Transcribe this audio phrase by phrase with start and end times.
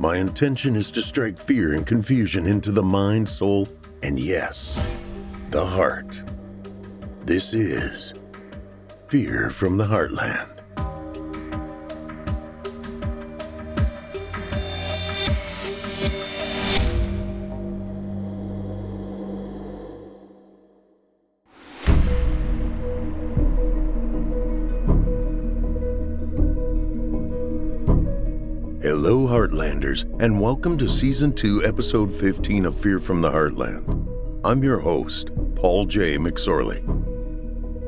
[0.00, 3.68] My intention is to strike fear and confusion into the mind, soul,
[4.02, 4.82] and yes,
[5.50, 6.22] the heart.
[7.26, 8.14] This is
[9.08, 10.49] Fear from the Heartland.
[30.00, 34.06] Heartlanders, and welcome to Season 2, Episode 15 of Fear from the Heartland.
[34.44, 36.16] I'm your host, Paul J.
[36.16, 36.82] McSorley.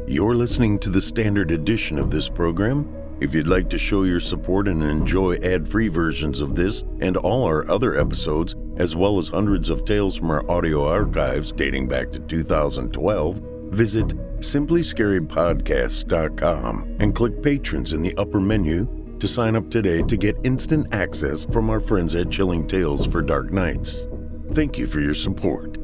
[0.08, 2.94] You're listening to the standard edition of this program.
[3.20, 7.16] If you'd like to show your support and enjoy ad free versions of this and
[7.16, 11.88] all our other episodes, as well as hundreds of tales from our audio archives dating
[11.88, 13.40] back to 2012,
[13.70, 14.08] visit
[14.40, 18.88] simplyscarypodcasts.com and click Patrons in the upper menu
[19.22, 23.22] to sign up today to get instant access from our friends at Chilling Tales for
[23.22, 24.04] Dark Nights.
[24.50, 25.78] Thank you for your support.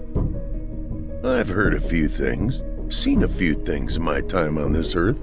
[1.23, 2.63] I've heard a few things,
[2.93, 5.23] seen a few things in my time on this earth.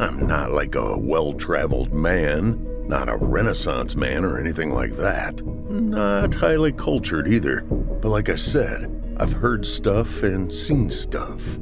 [0.00, 5.44] I'm not like a well traveled man, not a Renaissance man or anything like that.
[5.44, 7.60] Not highly cultured either.
[7.60, 11.58] But like I said, I've heard stuff and seen stuff.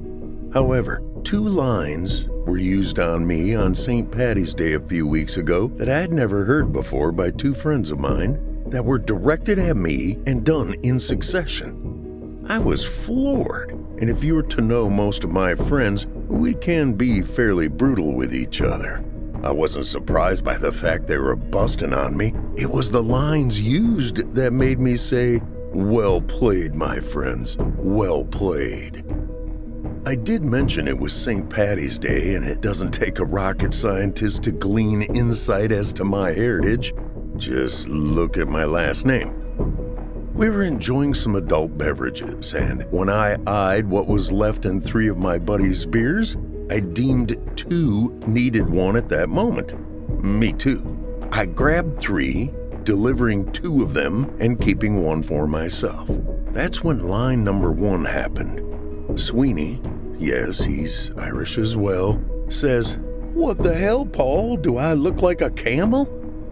[0.54, 4.10] However, two lines were used on me on St.
[4.10, 7.90] Patty's Day a few weeks ago that I had never heard before by two friends
[7.90, 12.44] of mine that were directed at me and done in succession.
[12.48, 16.94] I was floored, and if you were to know most of my friends, we can
[16.94, 19.04] be fairly brutal with each other.
[19.44, 22.34] I wasn't surprised by the fact they were busting on me.
[22.56, 25.40] It was the lines used that made me say,
[25.72, 29.04] Well played, my friends, well played.
[30.04, 31.48] I did mention it was St.
[31.48, 36.32] Patty's Day, and it doesn't take a rocket scientist to glean insight as to my
[36.32, 36.92] heritage.
[37.36, 39.32] Just look at my last name.
[40.34, 45.06] We were enjoying some adult beverages, and when I eyed what was left in three
[45.06, 46.36] of my buddy's beers,
[46.68, 49.72] I deemed two needed one at that moment.
[50.20, 51.28] Me too.
[51.30, 52.50] I grabbed three,
[52.82, 56.10] delivering two of them and keeping one for myself.
[56.50, 58.68] That's when line number one happened.
[59.18, 59.80] Sweeney,
[60.22, 62.98] yes, he's Irish as well, says,
[63.34, 64.56] What the hell, Paul?
[64.56, 66.04] Do I look like a camel?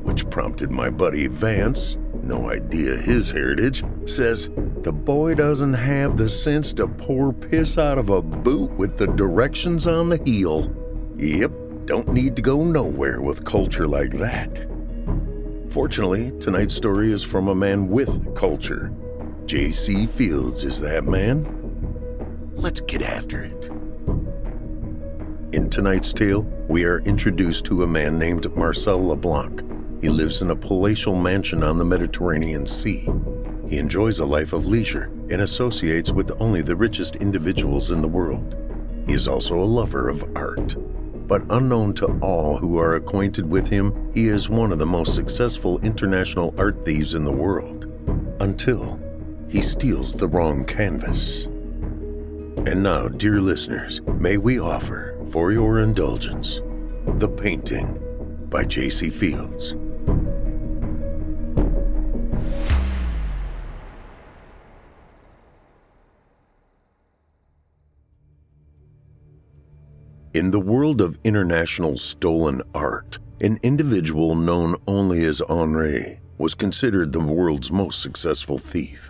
[0.03, 4.51] Which prompted my buddy Vance, no idea his heritage, says,
[4.83, 9.07] The boy doesn't have the sense to pour piss out of a boot with the
[9.07, 10.75] directions on the heel.
[11.17, 11.53] Yep,
[11.85, 14.67] don't need to go nowhere with culture like that.
[15.71, 18.93] Fortunately, tonight's story is from a man with culture.
[19.47, 20.07] J.C.
[20.07, 21.60] Fields is that man.
[22.61, 23.71] Let's get after it.
[25.55, 30.03] In tonight's tale, we are introduced to a man named Marcel LeBlanc.
[30.03, 33.09] He lives in a palatial mansion on the Mediterranean Sea.
[33.67, 38.09] He enjoys a life of leisure and associates with only the richest individuals in the
[38.09, 38.55] world.
[39.07, 40.77] He is also a lover of art.
[41.27, 45.15] But unknown to all who are acquainted with him, he is one of the most
[45.15, 47.87] successful international art thieves in the world.
[48.39, 49.01] Until
[49.49, 51.49] he steals the wrong canvas.
[52.57, 56.61] And now, dear listeners, may we offer, for your indulgence,
[57.07, 57.99] The Painting
[58.51, 59.09] by J.C.
[59.11, 59.77] Fields.
[70.33, 77.13] In the world of international stolen art, an individual known only as Henri was considered
[77.13, 79.10] the world's most successful thief.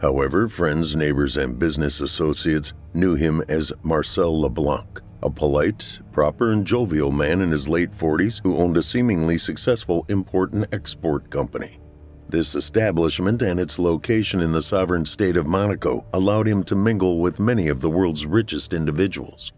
[0.00, 6.66] However, friends, neighbors, and business associates knew him as Marcel LeBlanc, a polite, proper, and
[6.66, 11.78] jovial man in his late 40s who owned a seemingly successful import and export company.
[12.28, 17.20] This establishment and its location in the sovereign state of Monaco allowed him to mingle
[17.20, 19.52] with many of the world's richest individuals.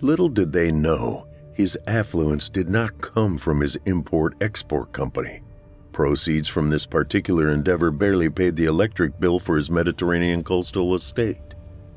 [0.00, 5.42] Little did they know, his affluence did not come from his import export company.
[5.94, 11.54] Proceeds from this particular endeavor barely paid the electric bill for his Mediterranean coastal estate.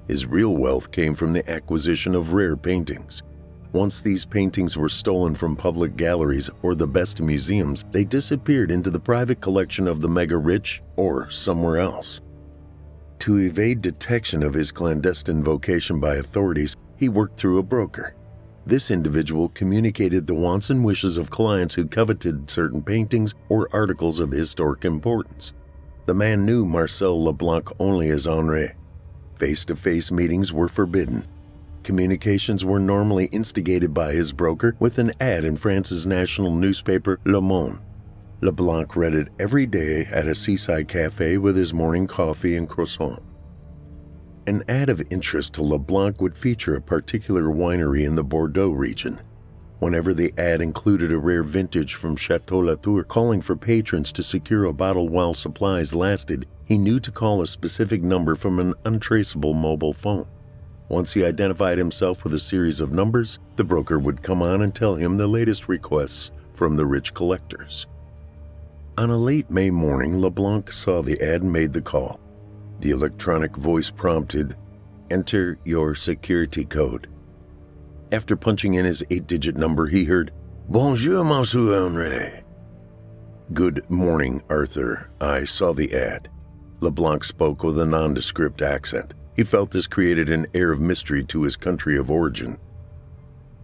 [0.08, 3.24] His real wealth came from the acquisition of rare paintings.
[3.74, 8.92] Once these paintings were stolen from public galleries or the best museums, they disappeared into
[8.92, 12.22] the private collection of the mega rich or somewhere else.
[13.22, 18.14] To evade detection of his clandestine vocation by authorities, he worked through a broker.
[18.68, 24.20] This individual communicated the wants and wishes of clients who coveted certain paintings or articles
[24.20, 25.54] of historic importance.
[26.06, 28.74] The man knew Marcel Leblanc only as Henri.
[29.40, 31.26] Face to face meetings were forbidden.
[31.84, 37.40] Communications were normally instigated by his broker with an ad in France's national newspaper, Le
[37.40, 37.80] Monde.
[38.42, 43.24] Leblanc read it every day at a seaside cafe with his morning coffee and croissant.
[44.48, 49.20] An ad of interest to LeBlanc would feature a particular winery in the Bordeaux region.
[49.80, 54.64] Whenever the ad included a rare vintage from Chateau Latour calling for patrons to secure
[54.64, 59.54] a bottle while supplies lasted, he knew to call a specific number from an untraceable
[59.54, 60.30] mobile phone.
[60.88, 64.74] Once he identified himself with a series of numbers, the broker would come on and
[64.74, 67.86] tell him the latest requests from the rich collectors.
[68.98, 72.22] On a late May morning, LeBlanc saw the ad and made the call.
[72.80, 74.56] The electronic voice prompted,
[75.10, 77.08] Enter your security code.
[78.12, 80.32] After punching in his eight digit number, he heard,
[80.70, 82.44] Bonjour, Monsieur Henri.
[83.54, 85.10] Good morning, Arthur.
[85.22, 86.30] I saw the ad.
[86.82, 89.14] LeBlanc spoke with a nondescript accent.
[89.36, 92.58] He felt this created an air of mystery to his country of origin.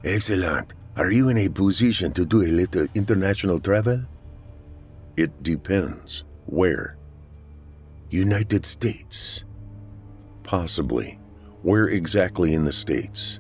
[0.03, 0.73] Excellent.
[0.95, 4.01] Are you in a position to do a little international travel?
[5.17, 6.23] It depends.
[6.45, 6.97] Where?
[8.13, 9.43] United States.
[10.43, 11.19] Possibly.
[11.63, 13.39] Where exactly in the States?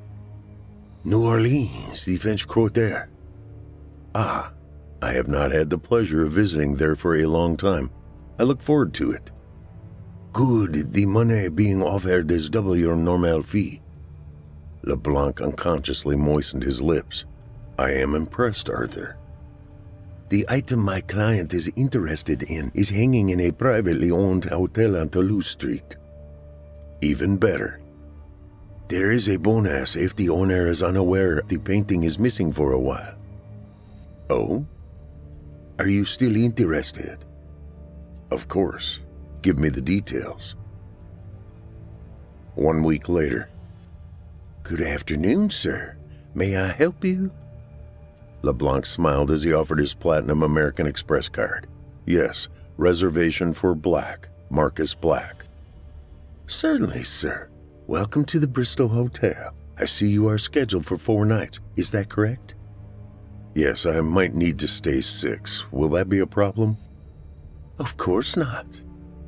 [1.03, 3.07] New Orleans, the French Quarter.
[4.15, 4.51] Ah,
[5.03, 7.91] I have not had the pleasure of visiting there for a long time.
[8.39, 9.31] I look forward to it.
[10.31, 13.79] Good, the money being offered is double your normal fee.
[14.81, 17.25] LeBlanc unconsciously moistened his lips.
[17.77, 19.17] I am impressed, Arthur.
[20.33, 25.09] The item my client is interested in is hanging in a privately owned hotel on
[25.09, 25.95] Toulouse Street.
[27.01, 27.79] Even better.
[28.87, 32.79] There is a bonus if the owner is unaware the painting is missing for a
[32.79, 33.15] while.
[34.31, 34.65] Oh?
[35.77, 37.19] Are you still interested?
[38.31, 39.01] Of course.
[39.43, 40.55] Give me the details.
[42.55, 43.51] One week later.
[44.63, 45.95] Good afternoon, sir.
[46.33, 47.29] May I help you?
[48.45, 51.65] LeBlanc smiled as he offered his Platinum American Express card.
[52.05, 55.45] Yes, reservation for Black, Marcus Black.
[56.47, 57.49] Certainly, sir.
[57.87, 59.53] Welcome to the Bristol Hotel.
[59.77, 61.61] I see you are scheduled for four nights.
[61.77, 62.55] Is that correct?
[63.55, 65.71] Yes, I might need to stay six.
[65.71, 66.75] Will that be a problem?
[67.79, 68.81] Of course not.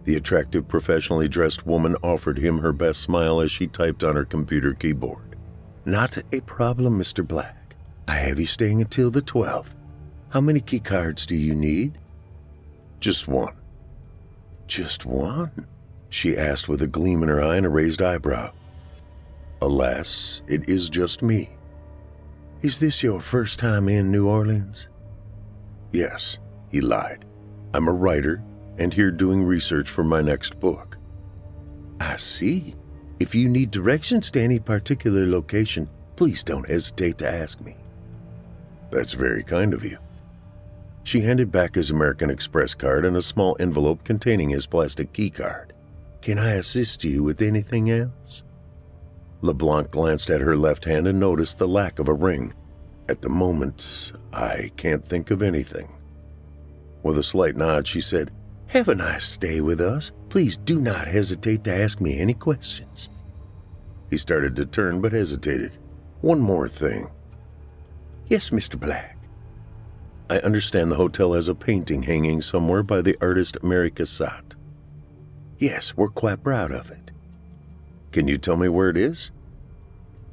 [0.03, 4.25] The attractive, professionally dressed woman offered him her best smile as she typed on her
[4.25, 5.37] computer keyboard.
[5.85, 7.25] Not a problem, Mr.
[7.25, 7.64] Black.
[8.07, 9.75] I have you staying until the 12th.
[10.29, 11.97] How many key cards do you need?
[12.99, 13.55] Just one.
[14.67, 15.67] Just one?
[16.09, 18.51] She asked with a gleam in her eye and a raised eyebrow.
[19.61, 21.49] Alas, it is just me.
[22.61, 24.87] Is this your first time in New Orleans?
[25.91, 27.25] Yes, he lied.
[27.73, 28.43] I'm a writer
[28.77, 30.97] and here doing research for my next book.
[31.99, 32.75] I see.
[33.19, 37.77] If you need directions to any particular location, please don't hesitate to ask me.
[38.91, 39.97] That's very kind of you.
[41.03, 45.29] She handed back his American Express card and a small envelope containing his plastic key
[45.29, 45.73] card.
[46.21, 48.43] Can I assist you with anything else?
[49.41, 52.53] LeBlanc glanced at her left hand and noticed the lack of a ring.
[53.07, 55.95] At the moment, I can't think of anything.
[57.03, 58.31] With a slight nod, she said,
[58.67, 60.11] Have a nice stay with us.
[60.29, 63.09] Please do not hesitate to ask me any questions.
[64.09, 65.77] He started to turn but hesitated.
[66.21, 67.11] One more thing.
[68.27, 68.79] Yes, Mr.
[68.79, 69.17] Black.
[70.29, 74.55] I understand the hotel has a painting hanging somewhere by the artist Mary Cassatt.
[75.59, 77.11] Yes, we're quite proud of it.
[78.11, 79.31] Can you tell me where it is?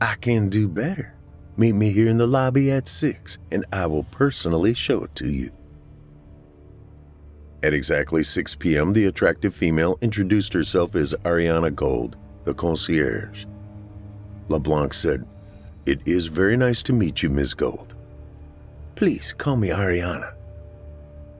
[0.00, 1.14] I can do better.
[1.58, 5.28] Meet me here in the lobby at 6, and I will personally show it to
[5.28, 5.50] you.
[7.62, 13.44] At exactly 6 p.m., the attractive female introduced herself as Ariana Gold, the concierge.
[14.48, 15.26] LeBlanc said,
[15.84, 17.94] It is very nice to meet you, Miss Gold.
[18.94, 20.34] Please call me Ariana.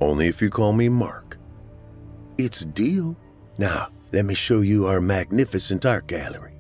[0.01, 1.39] Only if you call me Mark.
[2.39, 3.17] It's deal.
[3.57, 6.55] Now, let me show you our magnificent art gallery.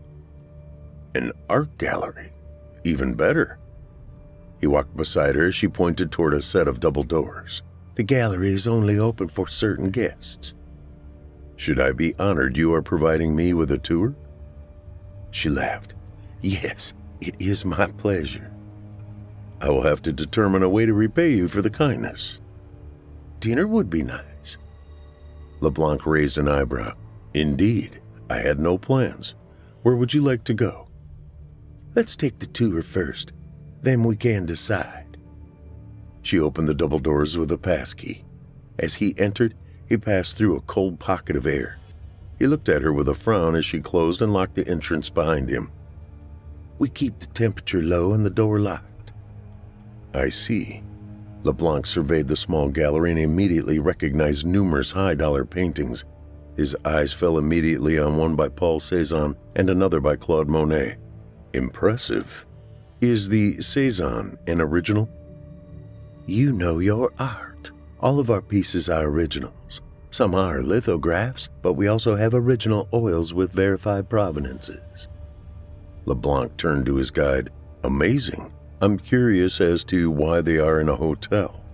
[1.17, 2.33] An art gallery?
[2.85, 3.59] Even better.
[4.61, 7.63] He walked beside her as she pointed toward a set of double doors.
[7.97, 10.55] The gallery is only open for certain guests.
[11.57, 14.15] Should I be honored you are providing me with a tour?
[15.33, 15.95] She laughed.
[16.43, 16.95] Yes,
[17.29, 18.53] it is my pleasure.
[19.61, 22.41] I will have to determine a way to repay you for the kindness.
[23.39, 24.59] Dinner would be nice.
[25.61, 26.95] LeBlanc raised an eyebrow.
[27.35, 29.35] Indeed, I had no plans.
[29.83, 30.89] Where would you like to go?
[31.95, 33.33] Let's take the tour first,
[33.83, 35.17] then we can decide.
[36.23, 38.25] She opened the double doors with a passkey.
[38.79, 39.55] As he entered,
[39.89, 41.79] he passed through a cold pocket of air.
[42.39, 45.49] He looked at her with a frown as she closed and locked the entrance behind
[45.49, 45.71] him.
[46.83, 49.13] We keep the temperature low and the door locked.
[50.15, 50.83] I see.
[51.45, 56.05] LeBlanc surveyed the small gallery and immediately recognized numerous high dollar paintings.
[56.57, 60.97] His eyes fell immediately on one by Paul Cézanne and another by Claude Monet.
[61.53, 62.47] Impressive.
[63.01, 65.09] Is the Cézanne an original?
[66.27, 67.71] You know your art.
[68.01, 69.83] All of our pieces are originals.
[70.11, 75.07] Some are lithographs, but we also have original oils with verified provenances.
[76.07, 77.51] LeBlanc turned to his guide.
[77.85, 78.53] Amazing.
[78.81, 81.65] I'm curious as to why they are in a hotel.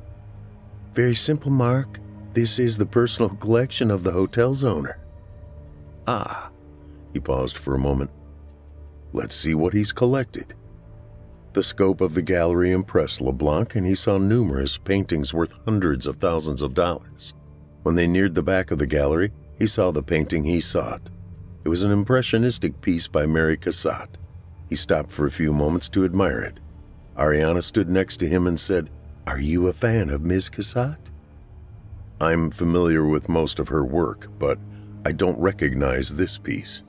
[0.95, 1.99] Very simple, Mark.
[2.35, 5.01] This is the personal collection of the hotel's owner.
[6.07, 6.51] Ah.
[7.13, 8.11] He paused for a moment.
[9.13, 10.55] Let's see what he's collected.
[11.55, 16.17] The scope of the gallery impressed LeBlanc, and he saw numerous paintings worth hundreds of
[16.17, 17.33] thousands of dollars.
[17.83, 21.09] When they neared the back of the gallery, he saw the painting he sought.
[21.69, 24.09] It was an impressionistic piece by Mary Cassatt.
[24.71, 26.61] He stopped for a few moments to admire it.
[27.15, 28.89] Ariana stood next to him and said,
[29.27, 30.49] Are you a fan of Ms.
[30.49, 31.11] Cassatt?
[32.23, 34.59] I'm familiar with most of her work, but
[35.05, 36.85] I don't recognize this piece.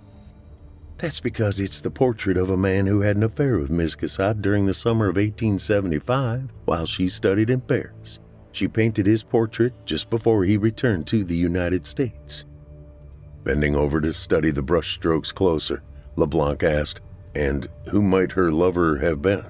[0.97, 3.97] That's because it's the portrait of a man who had an affair with Ms.
[3.97, 8.19] Cassatt during the summer of 1875 while she studied in Paris.
[8.53, 12.45] She painted his portrait just before he returned to the United States.
[13.43, 15.83] Bending over to study the brushstrokes closer,
[16.15, 17.01] LeBlanc asked,
[17.35, 19.45] And who might her lover have been?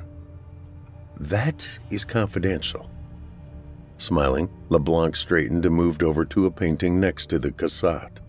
[1.19, 2.89] That is confidential.
[3.97, 8.21] Smiling, LeBlanc straightened and moved over to a painting next to the Cassatt.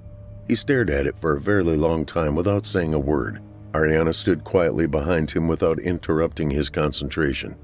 [0.48, 3.40] He stared at it for a very long time without saying a word.
[3.72, 7.54] Ariana stood quietly behind him without interrupting his concentration.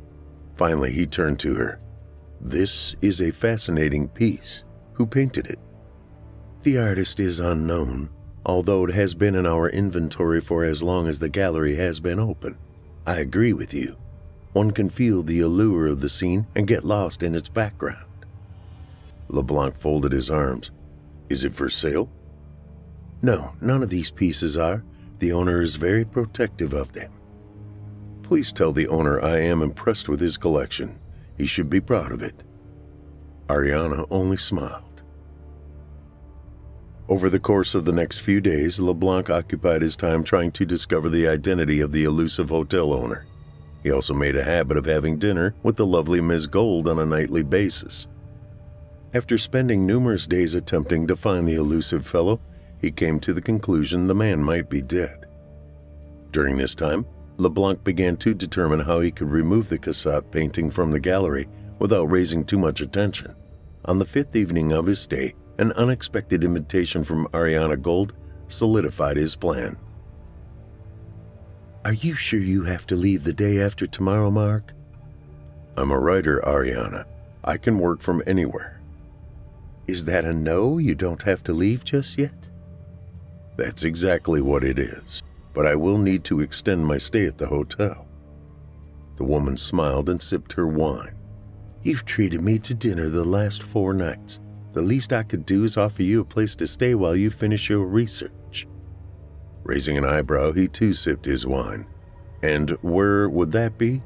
[0.57, 1.81] Finally, he turned to her.
[2.41, 4.63] This is a fascinating piece.
[4.93, 5.59] Who painted it?
[6.63, 8.11] The artist is unknown,
[8.45, 12.19] although it has been in our inventory for as long as the gallery has been
[12.19, 12.59] open.
[13.07, 13.97] I agree with you.
[14.53, 18.07] One can feel the allure of the scene and get lost in its background.
[19.29, 20.71] LeBlanc folded his arms.
[21.29, 22.11] Is it for sale?
[23.23, 24.83] No, none of these pieces are.
[25.19, 27.13] The owner is very protective of them.
[28.23, 30.99] Please tell the owner I am impressed with his collection.
[31.37, 32.43] He should be proud of it.
[33.49, 34.86] Ariana only smiled.
[37.09, 41.09] Over the course of the next few days, LeBlanc occupied his time trying to discover
[41.09, 43.27] the identity of the elusive hotel owner.
[43.85, 47.07] He also made a habit of having dinner with the lovely Miss Gold on a
[47.07, 48.09] nightly basis.
[49.15, 52.41] After spending numerous days attempting to find the elusive fellow,
[52.81, 55.27] he came to the conclusion the man might be dead.
[56.33, 60.91] During this time, LeBlanc began to determine how he could remove the Cassatt painting from
[60.91, 61.47] the gallery
[61.79, 63.33] without raising too much attention.
[63.85, 68.15] On the fifth evening of his stay, an unexpected invitation from Ariana Gold
[68.49, 69.77] solidified his plan.
[71.85, 74.73] Are you sure you have to leave the day after tomorrow, Mark?
[75.77, 77.05] I'm a writer, Ariana.
[77.45, 78.81] I can work from anywhere.
[79.87, 80.79] Is that a no?
[80.79, 82.51] You don't have to leave just yet?
[83.57, 85.23] That's exactly what it is,
[85.55, 88.07] but I will need to extend my stay at the hotel.
[89.17, 91.17] The woman smiled and sipped her wine.
[91.83, 94.41] You've treated me to dinner the last four nights.
[94.77, 97.71] The least I could do is offer you a place to stay while you finish
[97.71, 98.69] your research.
[99.65, 101.87] Raising an eyebrow, he too sipped his wine.
[102.43, 104.03] And where would that be?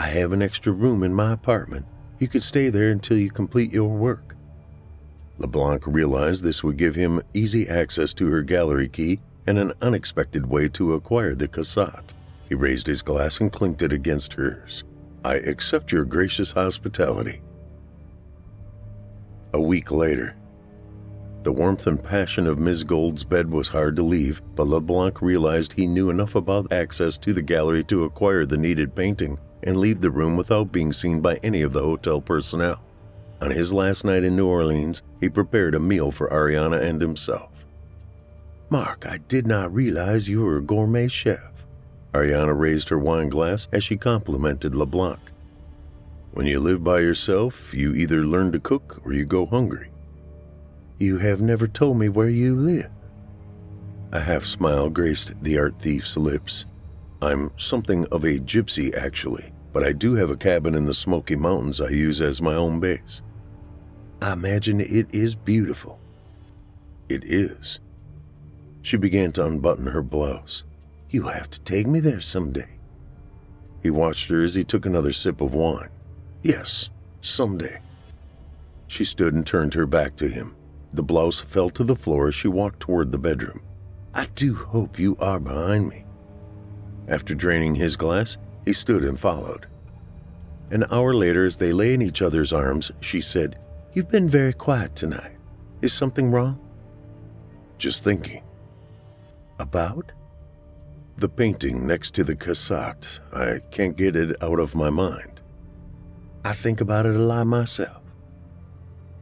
[0.00, 1.86] I have an extra room in my apartment.
[2.18, 4.34] You could stay there until you complete your work.
[5.38, 10.46] LeBlanc realized this would give him easy access to her gallery key and an unexpected
[10.46, 12.12] way to acquire the Cassatt.
[12.48, 14.82] He raised his glass and clinked it against hers.
[15.24, 17.40] I accept your gracious hospitality.
[19.52, 20.36] A week later,
[21.42, 22.84] The warmth and passion of Ms.
[22.84, 27.32] Gold's bed was hard to leave, but LeBlanc realized he knew enough about access to
[27.32, 31.36] the gallery to acquire the needed painting and leave the room without being seen by
[31.42, 32.82] any of the hotel personnel.
[33.40, 37.50] On his last night in New Orleans, he prepared a meal for Ariana and himself.
[38.68, 41.50] Mark, I did not realize you were a gourmet chef.
[42.12, 45.18] Ariana raised her wine glass as she complimented LeBlanc.
[46.32, 49.90] When you live by yourself, you either learn to cook or you go hungry.
[50.98, 52.90] You have never told me where you live.
[54.12, 56.66] A half smile graced the art thief's lips.
[57.20, 61.36] I'm something of a gypsy, actually, but I do have a cabin in the Smoky
[61.36, 63.22] Mountains I use as my own base.
[64.22, 66.00] I imagine it is beautiful.
[67.08, 67.80] It is.
[68.82, 70.64] She began to unbutton her blouse.
[71.08, 72.78] You have to take me there someday.
[73.82, 75.90] He watched her as he took another sip of wine.
[76.42, 77.80] Yes, someday.
[78.86, 80.56] She stood and turned her back to him.
[80.92, 83.60] The blouse fell to the floor as she walked toward the bedroom.
[84.12, 86.04] I do hope you are behind me.
[87.06, 89.66] After draining his glass, he stood and followed.
[90.70, 93.58] An hour later, as they lay in each other's arms, she said,
[93.92, 95.36] You've been very quiet tonight.
[95.82, 96.58] Is something wrong?
[97.78, 98.42] Just thinking.
[99.58, 100.12] About?
[101.16, 103.20] The painting next to the Cassatt.
[103.32, 105.39] I can't get it out of my mind.
[106.44, 108.00] I think about it a lot myself.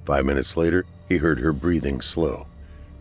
[0.04, 2.46] Five minutes later, he heard her breathing slow.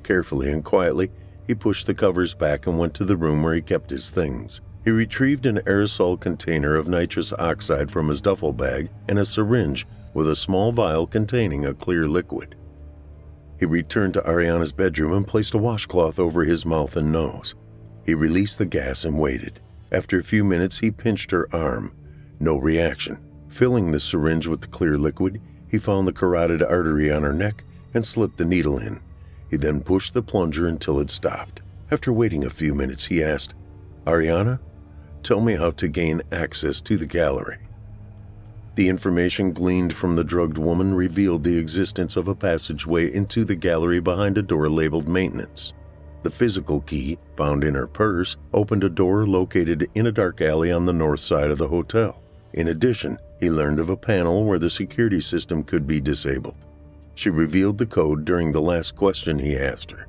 [0.04, 1.12] Carefully and quietly,
[1.46, 4.62] he pushed the covers back and went to the room where he kept his things.
[4.84, 9.86] He retrieved an aerosol container of nitrous oxide from his duffel bag and a syringe
[10.14, 12.56] with a small vial containing a clear liquid.
[13.60, 17.56] He returned to Ariana's bedroom and placed a washcloth over his mouth and nose.
[18.06, 19.60] He released the gas and waited.
[19.92, 21.94] After a few minutes, he pinched her arm.
[22.40, 23.27] No reaction.
[23.58, 27.64] Filling the syringe with the clear liquid, he found the carotid artery on her neck
[27.92, 29.02] and slipped the needle in.
[29.50, 31.64] He then pushed the plunger until it stopped.
[31.90, 33.56] After waiting a few minutes, he asked,
[34.06, 34.60] Ariana,
[35.24, 37.58] tell me how to gain access to the gallery.
[38.76, 43.56] The information gleaned from the drugged woman revealed the existence of a passageway into the
[43.56, 45.74] gallery behind a door labeled Maintenance.
[46.22, 50.72] The physical key, found in her purse, opened a door located in a dark alley
[50.72, 52.22] on the north side of the hotel.
[52.58, 56.58] In addition, he learned of a panel where the security system could be disabled.
[57.14, 60.08] She revealed the code during the last question he asked her.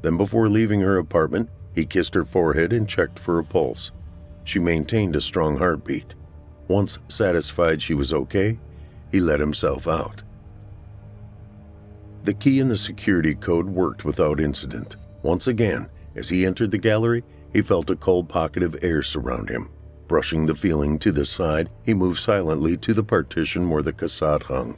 [0.00, 3.90] Then, before leaving her apartment, he kissed her forehead and checked for a pulse.
[4.44, 6.14] She maintained a strong heartbeat.
[6.68, 8.60] Once satisfied she was okay,
[9.10, 10.22] he let himself out.
[12.22, 14.94] The key in the security code worked without incident.
[15.24, 19.48] Once again, as he entered the gallery, he felt a cold pocket of air surround
[19.48, 19.70] him.
[20.10, 24.42] Brushing the feeling to the side, he moved silently to the partition where the Cassatt
[24.42, 24.76] hung.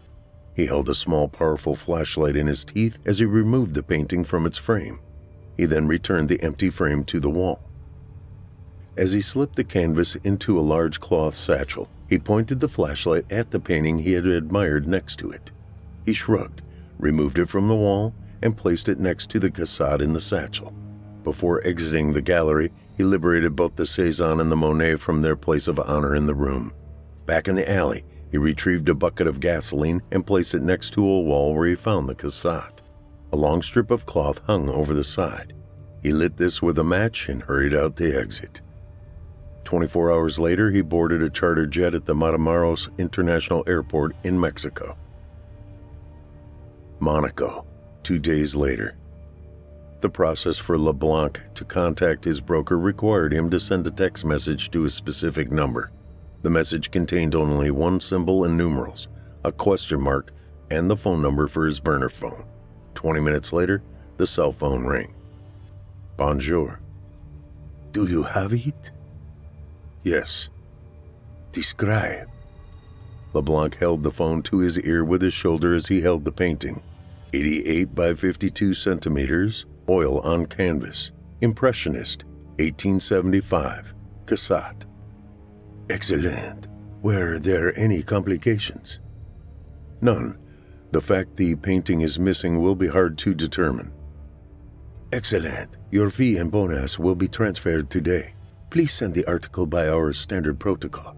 [0.54, 4.44] He held a small, powerful flashlight in his teeth as he removed the painting from
[4.44, 5.00] its frame.
[5.56, 7.62] He then returned the empty frame to the wall.
[8.98, 13.52] As he slipped the canvas into a large cloth satchel, he pointed the flashlight at
[13.52, 15.50] the painting he had admired next to it.
[16.04, 16.60] He shrugged,
[16.98, 20.74] removed it from the wall, and placed it next to the Cassatt in the satchel.
[21.24, 22.70] Before exiting the gallery,
[23.02, 26.36] he liberated both the Cezanne and the Monet from their place of honor in the
[26.36, 26.72] room.
[27.26, 31.04] Back in the alley, he retrieved a bucket of gasoline and placed it next to
[31.04, 32.78] a wall where he found the Cassatt.
[33.32, 35.52] A long strip of cloth hung over the side.
[36.00, 38.60] He lit this with a match and hurried out the exit.
[39.64, 44.96] 24 hours later, he boarded a charter jet at the Matamoros International Airport in Mexico.
[47.00, 47.66] Monaco,
[48.04, 48.96] two days later.
[50.02, 54.68] The process for LeBlanc to contact his broker required him to send a text message
[54.72, 55.92] to a specific number.
[56.42, 59.06] The message contained only one symbol and numerals,
[59.44, 60.32] a question mark,
[60.72, 62.44] and the phone number for his burner phone.
[62.94, 63.80] 20 minutes later,
[64.16, 65.14] the cell phone rang.
[66.16, 66.80] Bonjour.
[67.92, 68.90] Do you have it?
[70.02, 70.48] Yes.
[71.52, 72.28] Describe.
[73.34, 76.82] LeBlanc held the phone to his ear with his shoulder as he held the painting.
[77.32, 82.24] 88 by 52 centimeters, oil on canvas, Impressionist,
[82.58, 83.94] 1875,
[84.26, 84.84] Cassatt.
[85.90, 86.68] Excellent.
[87.02, 89.00] Were there any complications?
[90.00, 90.38] None.
[90.92, 93.92] The fact the painting is missing will be hard to determine.
[95.12, 95.76] Excellent.
[95.90, 98.34] Your fee and bonus will be transferred today.
[98.70, 101.16] Please send the article by our standard protocol.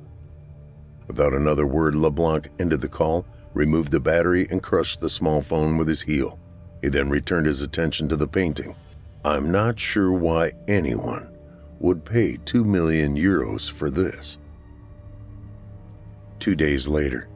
[1.07, 5.77] Without another word, LeBlanc ended the call, removed the battery, and crushed the small phone
[5.77, 6.41] with his heel.
[6.85, 8.77] He then returned his attention to the painting.
[9.25, 11.35] I'm not sure why anyone
[11.79, 14.37] would pay 2 million euros for this.
[16.39, 17.31] Two days later,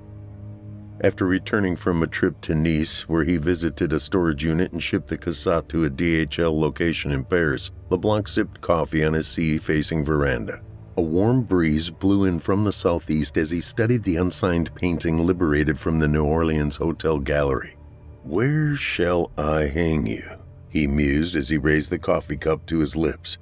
[1.00, 5.08] After returning from a trip to Nice, where he visited a storage unit and shipped
[5.08, 10.04] the Cassatt to a DHL location in Paris, LeBlanc sipped coffee on his sea facing
[10.04, 10.60] veranda.
[10.98, 15.78] A warm breeze blew in from the southeast as he studied the unsigned painting liberated
[15.78, 17.77] from the New Orleans Hotel gallery.
[18.24, 20.24] Where shall I hang you?
[20.68, 23.38] He mused as he raised the coffee cup to his lips.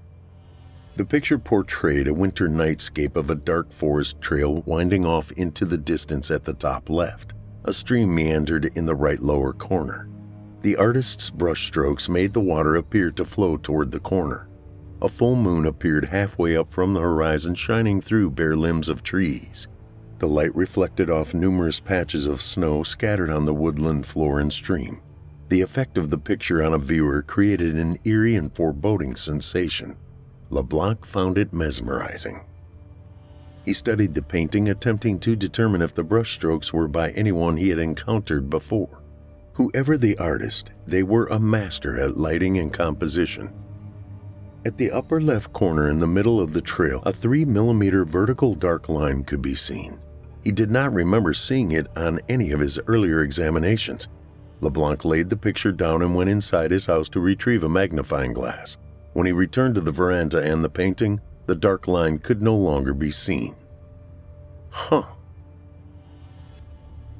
[0.96, 5.76] The picture portrayed a winter nightscape of a dark forest trail winding off into the
[5.76, 7.34] distance at the top left.
[7.64, 10.08] A stream meandered in the right lower corner.
[10.62, 14.48] The artist's brushstrokes made the water appear to flow toward the corner.
[15.02, 19.68] A full moon appeared halfway up from the horizon, shining through bare limbs of trees.
[20.18, 25.02] The light reflected off numerous patches of snow scattered on the woodland floor and stream.
[25.48, 29.96] The effect of the picture on a viewer created an eerie and foreboding sensation.
[30.48, 32.44] LeBlanc found it mesmerizing.
[33.64, 37.79] He studied the painting, attempting to determine if the brushstrokes were by anyone he had
[37.79, 39.02] encountered before.
[39.55, 43.52] Whoever the artist, they were a master at lighting and composition.
[44.64, 48.55] At the upper left corner in the middle of the trail, a 3 millimeter vertical
[48.55, 50.00] dark line could be seen.
[50.46, 54.06] He did not remember seeing it on any of his earlier examinations.
[54.61, 58.78] LeBlanc laid the picture down and went inside his house to retrieve a magnifying glass.
[59.12, 62.94] When he returned to the veranda and the painting, the dark line could no longer
[62.94, 63.56] be seen.
[64.70, 65.02] Huh.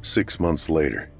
[0.02, 1.10] Six months later,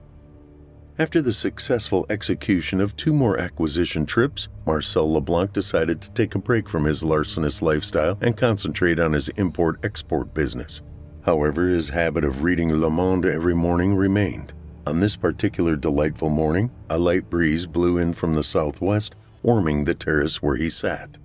[1.01, 6.38] after the successful execution of two more acquisition trips, Marcel LeBlanc decided to take a
[6.38, 10.83] break from his larcenous lifestyle and concentrate on his import export business.
[11.27, 14.53] However, his habit of reading Le Monde every morning remained.
[14.87, 19.95] On this particular delightful morning, a light breeze blew in from the southwest, warming the
[19.95, 21.19] terrace where he sat.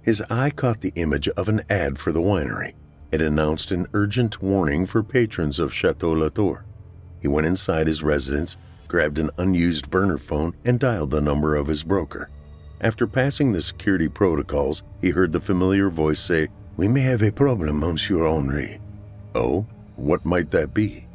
[0.00, 2.72] His eye caught the image of an ad for the winery.
[3.12, 6.64] It announced an urgent warning for patrons of Chateau Latour.
[7.20, 8.56] He went inside his residence,
[8.88, 12.30] grabbed an unused burner phone, and dialed the number of his broker.
[12.80, 16.48] After passing the security protocols, he heard the familiar voice say,
[16.78, 18.78] We may have a problem, Monsieur Henri.
[19.34, 19.66] Oh,
[19.96, 21.06] what might that be?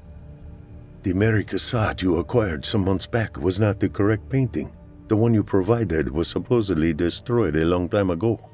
[1.03, 4.75] The Mary Cassatt you acquired some months back was not the correct painting.
[5.07, 8.49] The one you provided was supposedly destroyed a long time ago.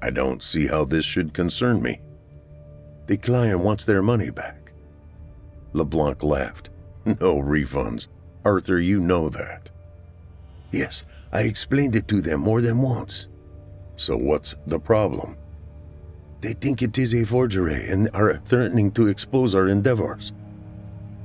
[0.00, 2.00] I don't see how this should concern me.
[3.06, 4.72] The client wants their money back.
[5.72, 6.70] LeBlanc laughed.
[7.20, 8.08] No refunds.
[8.44, 9.70] Arthur, you know that.
[10.70, 13.28] Yes, I explained it to them more than once.
[13.96, 15.36] So what's the problem?
[16.40, 20.32] They think it is a forgery and are threatening to expose our endeavors.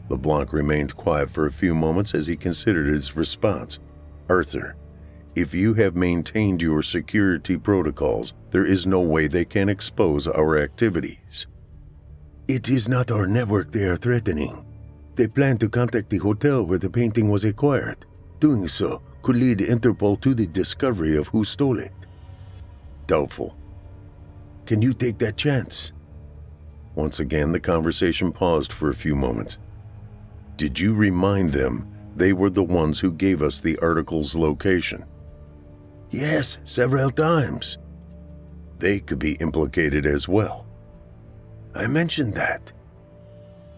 [0.09, 3.79] LeBlanc remained quiet for a few moments as he considered his response.
[4.27, 4.75] Arthur,
[5.35, 10.57] if you have maintained your security protocols, there is no way they can expose our
[10.57, 11.47] activities.
[12.47, 14.65] It is not our network they are threatening.
[15.15, 18.05] They plan to contact the hotel where the painting was acquired.
[18.39, 21.93] Doing so could lead Interpol to the discovery of who stole it.
[23.07, 23.55] Doubtful.
[24.65, 25.91] Can you take that chance?
[26.95, 29.57] Once again, the conversation paused for a few moments.
[30.57, 35.03] Did you remind them they were the ones who gave us the article's location.
[36.11, 37.77] Yes, several times.
[38.79, 40.67] They could be implicated as well.
[41.73, 42.71] I mentioned that.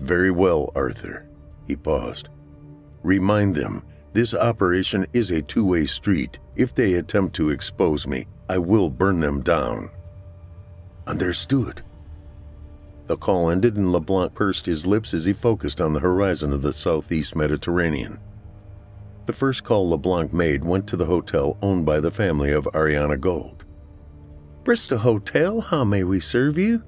[0.02, 1.28] Very well, Arthur.
[1.66, 2.28] He paused.
[3.04, 6.40] Remind them this operation is a two way street.
[6.56, 9.90] If they attempt to expose me, I will burn them down.
[11.08, 11.84] Understood.
[13.08, 16.64] The call ended, and LeBlanc pursed his lips as he focused on the horizon of
[16.64, 18.20] the southeast Mediterranean.
[19.26, 23.20] The first call LeBlanc made went to the hotel owned by the family of Ariana
[23.20, 23.66] Gold.
[24.64, 26.84] Bristol Hotel, how may we serve you?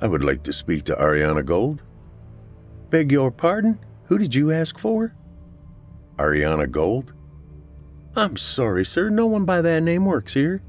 [0.00, 1.82] I would like to speak to Ariana Gold.
[2.90, 3.80] Beg your pardon?
[4.04, 5.14] Who did you ask for?
[6.16, 7.12] Ariana Gold?
[8.14, 10.62] I'm sorry, sir, no one by that name works here.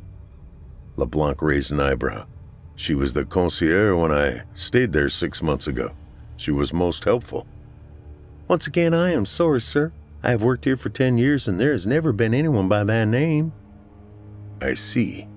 [0.96, 2.26] LeBlanc raised an eyebrow.
[2.76, 5.92] She was the concierge when I stayed there six months ago.
[6.38, 7.46] She was most helpful.
[8.48, 9.94] Once again, I am sorry, sir.
[10.24, 13.06] I have worked here for 10 years and there has never been anyone by that
[13.06, 13.54] name.
[14.62, 15.28] I see.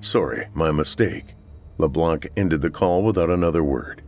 [0.00, 1.34] Sorry, my mistake.
[1.78, 4.02] LeBlanc ended the call without another word.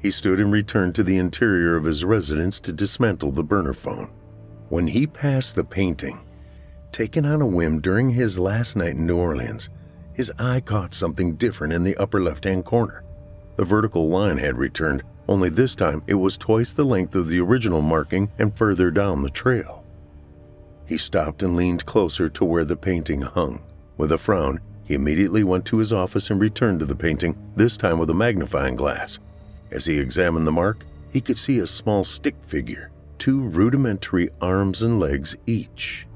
[0.00, 4.12] He stood and returned to the interior of his residence to dismantle the burner phone.
[4.68, 6.24] When he passed the painting,
[6.92, 9.68] taken on a whim during his last night in New Orleans,
[10.18, 13.04] his eye caught something different in the upper left hand corner.
[13.54, 17.38] The vertical line had returned, only this time it was twice the length of the
[17.38, 19.84] original marking and further down the trail.
[20.86, 23.62] He stopped and leaned closer to where the painting hung.
[23.96, 27.76] With a frown, he immediately went to his office and returned to the painting, this
[27.76, 29.20] time with a magnifying glass.
[29.70, 34.82] As he examined the mark, he could see a small stick figure, two rudimentary arms
[34.82, 36.08] and legs each.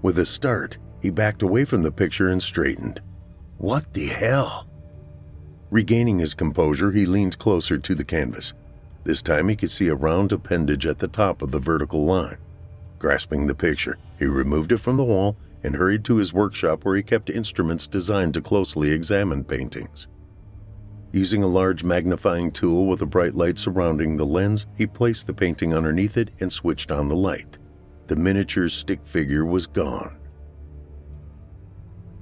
[0.00, 3.02] With a start, he backed away from the picture and straightened.
[3.60, 4.66] What the hell?
[5.70, 8.54] Regaining his composure, he leaned closer to the canvas.
[9.04, 12.38] This time he could see a round appendage at the top of the vertical line.
[12.98, 16.96] Grasping the picture, he removed it from the wall and hurried to his workshop where
[16.96, 20.08] he kept instruments designed to closely examine paintings.
[21.12, 25.34] Using a large magnifying tool with a bright light surrounding the lens, he placed the
[25.34, 27.58] painting underneath it and switched on the light.
[28.06, 30.19] The miniature stick figure was gone.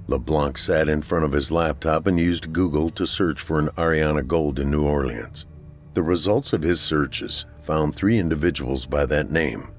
[0.09, 4.25] LeBlanc sat in front of his laptop and used Google to search for an Ariana
[4.25, 5.45] Gold in New Orleans.
[5.93, 9.69] The results of his searches found three individuals by that name.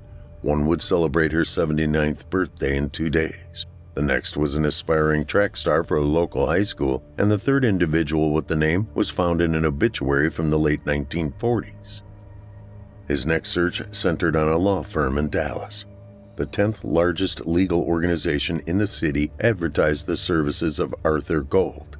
[0.42, 3.66] One would celebrate her 79th birthday in two days.
[3.94, 7.64] The next was an aspiring track star for a local high school, and the third
[7.64, 12.02] individual with the name was found in an obituary from the late 1940s.
[13.08, 15.86] His next search centered on a law firm in Dallas.
[16.40, 21.98] The 10th largest legal organization in the city advertised the services of Arthur Gold.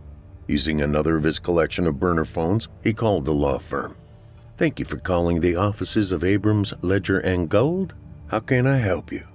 [0.48, 3.98] Using another of his collection of burner phones, he called the law firm.
[4.56, 7.92] Thank you for calling the offices of Abrams, Ledger, and Gold.
[8.28, 9.28] How can I help you?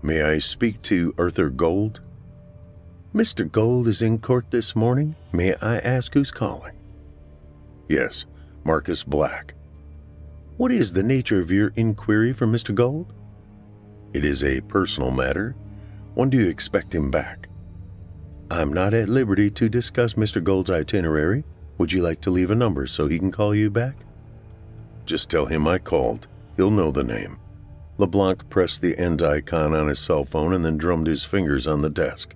[0.00, 2.00] May I speak to Arthur Gold?
[3.14, 3.52] Mr.
[3.52, 5.14] Gold is in court this morning.
[5.30, 6.72] May I ask who's calling?
[7.86, 8.24] Yes,
[8.64, 9.52] Marcus Black.
[10.56, 12.74] What is the nature of your inquiry for Mr.
[12.74, 13.12] Gold?
[14.12, 15.54] It is a personal matter.
[16.14, 17.48] When do you expect him back?
[18.50, 20.42] I'm not at liberty to discuss Mr.
[20.42, 21.44] Gold's itinerary.
[21.78, 23.94] Would you like to leave a number so he can call you back?
[25.06, 26.26] Just tell him I called.
[26.56, 27.38] He'll know the name.
[27.98, 31.82] LeBlanc pressed the end icon on his cell phone and then drummed his fingers on
[31.82, 32.34] the desk.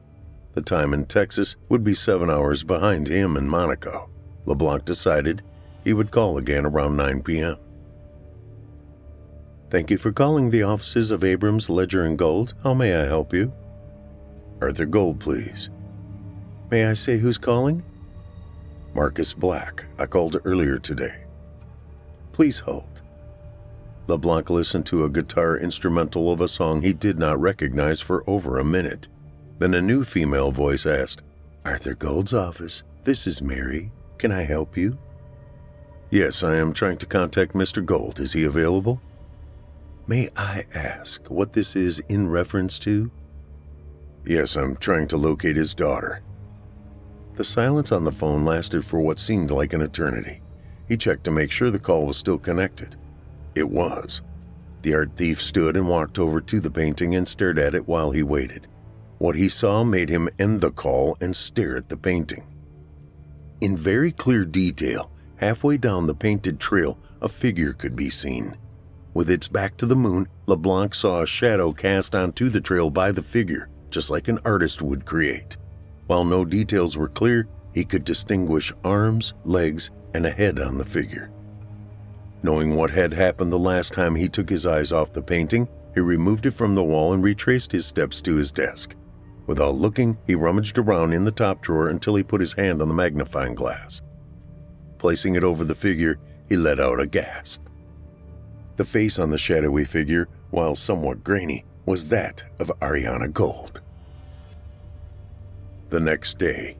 [0.52, 4.08] The time in Texas would be seven hours behind him in Monaco.
[4.46, 5.42] LeBlanc decided
[5.82, 7.56] he would call again around 9 p.m.
[9.74, 12.54] Thank you for calling the offices of Abrams, Ledger, and Gold.
[12.62, 13.52] How may I help you?
[14.62, 15.68] Arthur Gold, please.
[16.70, 17.82] May I say who's calling?
[18.94, 19.84] Marcus Black.
[19.98, 21.24] I called earlier today.
[22.30, 23.02] Please hold.
[24.06, 28.60] LeBlanc listened to a guitar instrumental of a song he did not recognize for over
[28.60, 29.08] a minute.
[29.58, 31.22] Then a new female voice asked,
[31.64, 32.84] Arthur Gold's office.
[33.02, 33.90] This is Mary.
[34.18, 34.96] Can I help you?
[36.10, 37.84] Yes, I am trying to contact Mr.
[37.84, 38.20] Gold.
[38.20, 39.00] Is he available?
[40.06, 43.10] May I ask what this is in reference to?
[44.26, 46.20] Yes, I'm trying to locate his daughter.
[47.36, 50.42] The silence on the phone lasted for what seemed like an eternity.
[50.88, 52.96] He checked to make sure the call was still connected.
[53.54, 54.20] It was.
[54.82, 58.10] The art thief stood and walked over to the painting and stared at it while
[58.10, 58.66] he waited.
[59.16, 62.44] What he saw made him end the call and stare at the painting.
[63.62, 68.54] In very clear detail, halfway down the painted trail, a figure could be seen.
[69.14, 73.12] With its back to the moon, LeBlanc saw a shadow cast onto the trail by
[73.12, 75.56] the figure, just like an artist would create.
[76.08, 80.84] While no details were clear, he could distinguish arms, legs, and a head on the
[80.84, 81.30] figure.
[82.42, 86.00] Knowing what had happened the last time he took his eyes off the painting, he
[86.00, 88.96] removed it from the wall and retraced his steps to his desk.
[89.46, 92.88] Without looking, he rummaged around in the top drawer until he put his hand on
[92.88, 94.02] the magnifying glass.
[94.98, 97.63] Placing it over the figure, he let out a gasp.
[98.76, 103.80] The face on the shadowy figure, while somewhat grainy, was that of Ariana Gold.
[105.90, 106.76] The next day,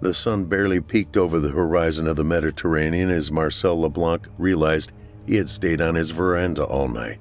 [0.00, 4.92] the sun barely peeked over the horizon of the Mediterranean as Marcel Leblanc realized
[5.26, 7.20] he had stayed on his veranda all night.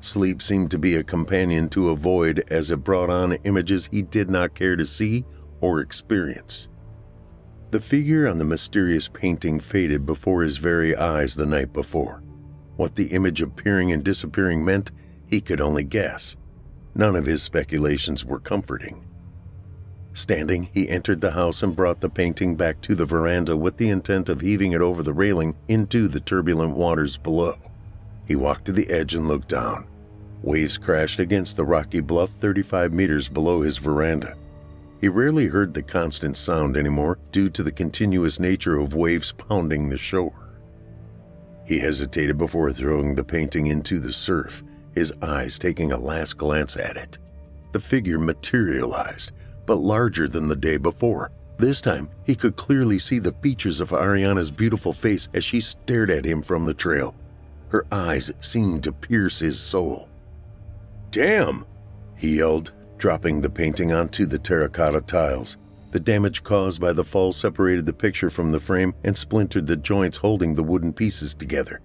[0.00, 4.28] Sleep seemed to be a companion to avoid as it brought on images he did
[4.28, 5.24] not care to see
[5.60, 6.68] or experience.
[7.70, 12.23] The figure on the mysterious painting faded before his very eyes the night before.
[12.76, 14.90] What the image appearing and disappearing meant,
[15.26, 16.36] he could only guess.
[16.94, 19.06] None of his speculations were comforting.
[20.12, 23.88] Standing, he entered the house and brought the painting back to the veranda with the
[23.88, 27.58] intent of heaving it over the railing into the turbulent waters below.
[28.26, 29.88] He walked to the edge and looked down.
[30.42, 34.36] Waves crashed against the rocky bluff 35 meters below his veranda.
[35.00, 39.88] He rarely heard the constant sound anymore due to the continuous nature of waves pounding
[39.88, 40.43] the shore.
[41.64, 44.62] He hesitated before throwing the painting into the surf,
[44.94, 47.18] his eyes taking a last glance at it.
[47.72, 49.32] The figure materialized,
[49.66, 51.32] but larger than the day before.
[51.56, 56.10] This time, he could clearly see the features of Ariana's beautiful face as she stared
[56.10, 57.14] at him from the trail.
[57.68, 60.08] Her eyes seemed to pierce his soul.
[61.10, 61.64] Damn!
[62.16, 65.56] he yelled, dropping the painting onto the terracotta tiles.
[65.94, 69.76] The damage caused by the fall separated the picture from the frame and splintered the
[69.76, 71.82] joints holding the wooden pieces together.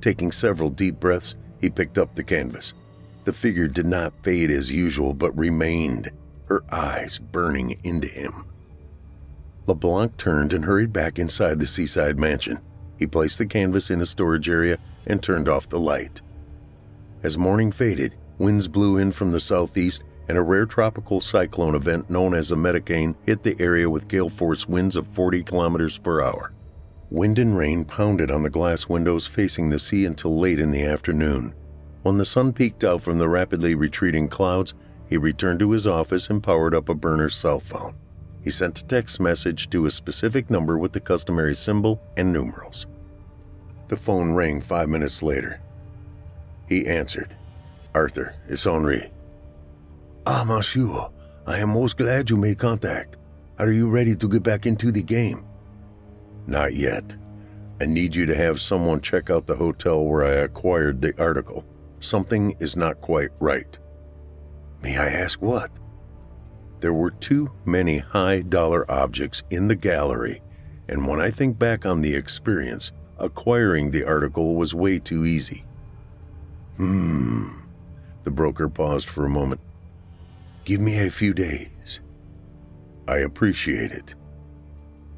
[0.00, 2.74] Taking several deep breaths, he picked up the canvas.
[3.22, 6.10] The figure did not fade as usual, but remained,
[6.46, 8.46] her eyes burning into him.
[9.68, 12.58] LeBlanc turned and hurried back inside the seaside mansion.
[12.98, 16.20] He placed the canvas in a storage area and turned off the light.
[17.22, 22.08] As morning faded, winds blew in from the southeast and a rare tropical cyclone event
[22.08, 26.22] known as a medicane hit the area with gale force winds of 40 kilometers per
[26.22, 26.52] hour.
[27.10, 30.84] Wind and rain pounded on the glass windows facing the sea until late in the
[30.84, 31.54] afternoon.
[32.02, 34.74] When the sun peeked out from the rapidly retreating clouds,
[35.08, 37.94] he returned to his office and powered up a burner's cell phone.
[38.42, 42.86] He sent a text message to a specific number with the customary symbol and numerals.
[43.88, 45.60] The phone rang five minutes later.
[46.68, 47.36] He answered.
[47.94, 49.10] Arthur, it's Henri.
[50.24, 51.08] Ah, monsieur,
[51.48, 53.16] I am most glad you made contact.
[53.58, 55.44] Are you ready to get back into the game?
[56.46, 57.16] Not yet.
[57.80, 61.64] I need you to have someone check out the hotel where I acquired the article.
[61.98, 63.76] Something is not quite right.
[64.80, 65.72] May I ask what?
[66.78, 70.40] There were too many high dollar objects in the gallery,
[70.88, 75.64] and when I think back on the experience, acquiring the article was way too easy.
[76.76, 77.48] Hmm.
[78.22, 79.60] The broker paused for a moment.
[80.64, 82.00] Give me a few days.
[83.08, 84.14] I appreciate it.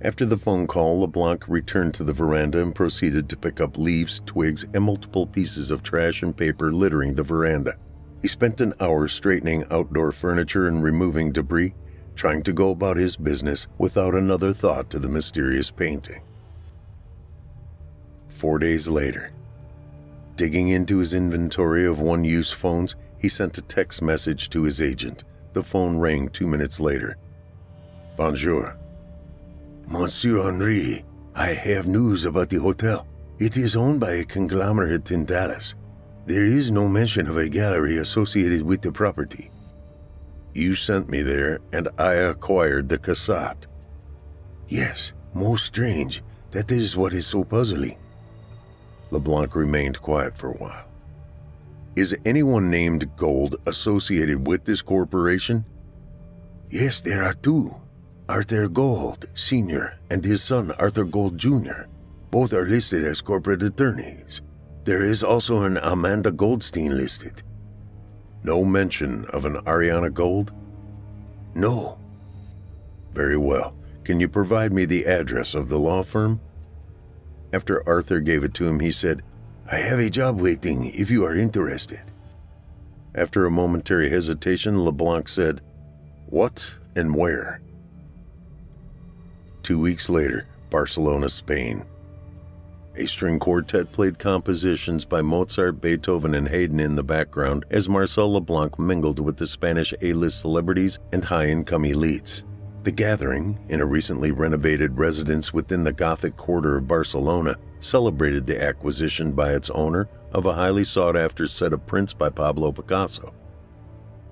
[0.01, 4.23] After the phone call, LeBlanc returned to the veranda and proceeded to pick up leaves,
[4.25, 7.75] twigs, and multiple pieces of trash and paper littering the veranda.
[8.23, 11.75] He spent an hour straightening outdoor furniture and removing debris,
[12.17, 16.23] trying to go about his business without another thought to the mysterious painting.
[18.29, 19.31] Four days later,
[20.37, 24.81] digging into his inventory of one use phones, he sent a text message to his
[24.81, 25.23] agent.
[25.55, 27.17] The phone rang two minutes later.
[28.17, 28.77] Bonjour.
[29.87, 31.05] Monsieur Henri,
[31.37, 33.07] I have news about the hotel.
[33.39, 35.77] It is owned by a conglomerate in Dallas.
[36.27, 39.51] There is no mention of a gallery associated with the property.
[40.55, 43.67] You sent me there, and I acquired the Cassatt.
[44.69, 46.23] Yes, most strange.
[46.51, 47.99] That is what is so puzzling.
[49.11, 50.89] LeBlanc remained quiet for a while.
[51.97, 55.65] Is anyone named Gold associated with this corporation?
[56.69, 57.73] Yes, there are two.
[58.29, 61.87] Arthur Gold, Sr., and his son Arthur Gold, Jr.
[62.33, 64.41] Both are listed as corporate attorneys.
[64.85, 67.43] There is also an Amanda Goldstein listed.
[68.43, 70.53] No mention of an Ariana Gold?
[71.55, 72.01] No.
[73.13, 73.77] Very well.
[74.03, 76.41] Can you provide me the address of the law firm?
[77.53, 79.23] After Arthur gave it to him, he said,
[79.71, 82.03] I have a job waiting if you are interested.
[83.15, 85.63] After a momentary hesitation, LeBlanc said,
[86.27, 87.63] What and where?
[89.63, 91.87] Two weeks later, Barcelona, Spain.
[92.97, 98.35] A string quartet played compositions by Mozart, Beethoven, and Haydn in the background as Marcel
[98.35, 102.45] LeBlanc mingled with the Spanish A list celebrities and high income elites.
[102.83, 108.63] The gathering, in a recently renovated residence within the Gothic quarter of Barcelona, celebrated the
[108.63, 113.35] acquisition by its owner of a highly sought after set of prints by Pablo Picasso.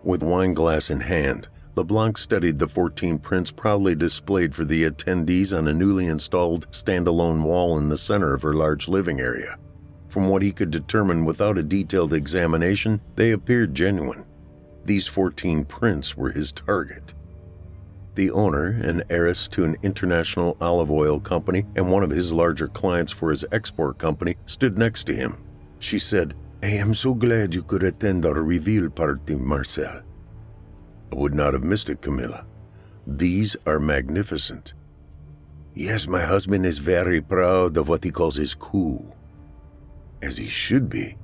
[0.03, 5.57] With wine glass in hand, LeBlanc studied the 14 prints proudly displayed for the attendees
[5.57, 9.57] on a newly installed standalone wall in the center of her large living area.
[10.09, 14.27] From what he could determine without a detailed examination, they appeared genuine.
[14.85, 17.15] These 14 prints were his target.
[18.15, 22.69] The owner, an heiress to an international olive oil company and one of his larger
[22.69, 25.39] clients for his export company, stood next to him.
[25.79, 30.03] She said, I am so glad you could attend our reveal party, Marcel.
[31.11, 32.47] I would not have missed it, Camilla.
[33.07, 34.75] These are magnificent.
[35.75, 39.13] Yes, my husband is very proud of what he calls his coup.
[40.23, 41.17] As he should be.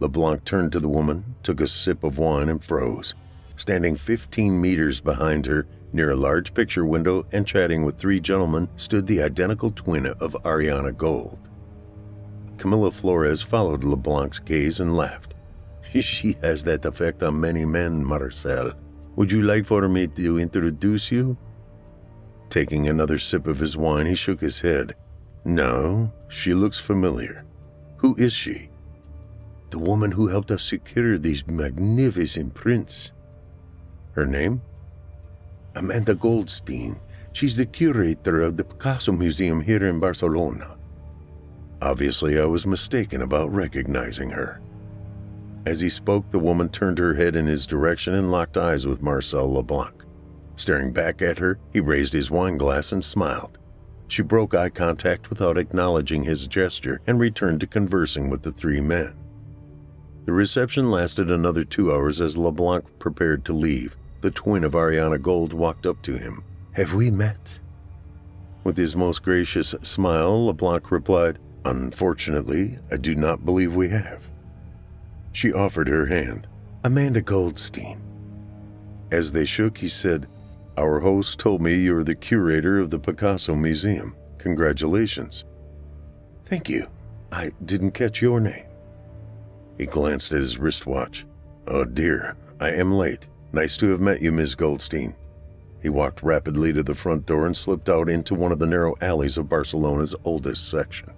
[0.00, 3.14] LeBlanc turned to the woman, took a sip of wine, and froze.
[3.56, 8.68] Standing 15 meters behind her, near a large picture window and chatting with three gentlemen,
[8.76, 11.38] stood the identical twin of Ariana Gold.
[12.56, 15.34] Camilla Flores followed LeBlanc's gaze and laughed.
[16.00, 18.72] She has that effect on many men, Marcel.
[19.16, 21.36] Would you like for me to introduce you?
[22.48, 24.94] Taking another sip of his wine, he shook his head.
[25.44, 27.44] No, she looks familiar.
[27.96, 28.70] Who is she?
[29.70, 33.12] The woman who helped us secure these magnificent prints.
[34.12, 34.62] Her name?
[35.76, 37.00] Amanda Goldstein.
[37.32, 40.76] She's the curator of the Picasso Museum here in Barcelona.
[41.82, 44.60] Obviously, I was mistaken about recognizing her.
[45.66, 49.02] As he spoke, the woman turned her head in his direction and locked eyes with
[49.02, 50.04] Marcel LeBlanc.
[50.56, 53.58] Staring back at her, he raised his wine glass and smiled.
[54.08, 58.80] She broke eye contact without acknowledging his gesture and returned to conversing with the three
[58.80, 59.14] men.
[60.26, 63.96] The reception lasted another two hours as LeBlanc prepared to leave.
[64.20, 66.42] The twin of Ariana Gold walked up to him.
[66.72, 67.58] Have we met?
[68.64, 74.28] With his most gracious smile, LeBlanc replied, Unfortunately, I do not believe we have.
[75.32, 76.46] She offered her hand.
[76.84, 78.00] Amanda Goldstein.
[79.10, 80.28] As they shook, he said,
[80.76, 84.14] Our host told me you're the curator of the Picasso Museum.
[84.38, 85.44] Congratulations.
[86.46, 86.86] Thank you.
[87.32, 88.66] I didn't catch your name.
[89.78, 91.24] He glanced at his wristwatch.
[91.66, 93.26] Oh dear, I am late.
[93.52, 95.14] Nice to have met you, Miss Goldstein.
[95.82, 98.94] He walked rapidly to the front door and slipped out into one of the narrow
[99.00, 101.10] alleys of Barcelona's oldest section.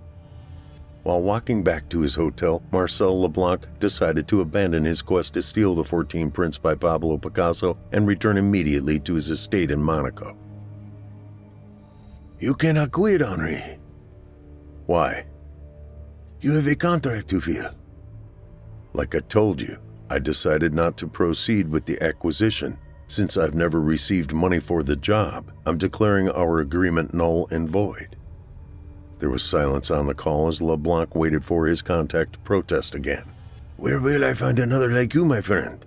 [1.03, 5.75] While walking back to his hotel, Marcel Leblanc decided to abandon his quest to steal
[5.75, 10.37] the 14 prints by Pablo Picasso and return immediately to his estate in Monaco.
[12.39, 13.79] You cannot quit, Henri.
[14.87, 15.27] Why?
[16.41, 17.71] You have a contract to fill.
[18.95, 19.79] Like I told you,
[20.13, 22.77] I decided not to proceed with the acquisition.
[23.07, 28.17] Since I've never received money for the job, I'm declaring our agreement null and void.
[29.21, 33.25] There was silence on the call as LeBlanc waited for his contact to protest again.
[33.79, 35.83] Where will I find another like you, my friend?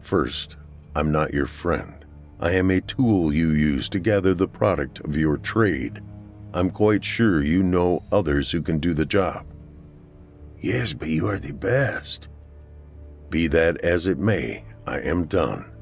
[0.00, 0.56] First,
[0.94, 2.04] I'm not your friend.
[2.38, 6.00] I am a tool you use to gather the product of your trade.
[6.54, 9.46] I'm quite sure you know others who can do the job.
[10.60, 12.28] Yes, but you are the best.
[13.30, 15.72] Be that as it may, I am done.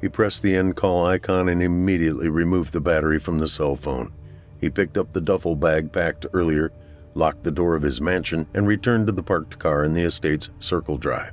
[0.00, 4.12] He pressed the end call icon and immediately removed the battery from the cell phone.
[4.60, 6.72] He picked up the duffel bag packed earlier,
[7.14, 10.50] locked the door of his mansion, and returned to the parked car in the estate's
[10.58, 11.32] circle drive.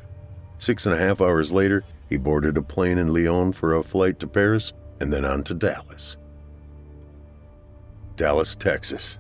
[0.58, 4.20] Six and a half hours later, he boarded a plane in Lyon for a flight
[4.20, 6.18] to Paris and then on to Dallas.
[8.16, 9.20] Dallas, Texas.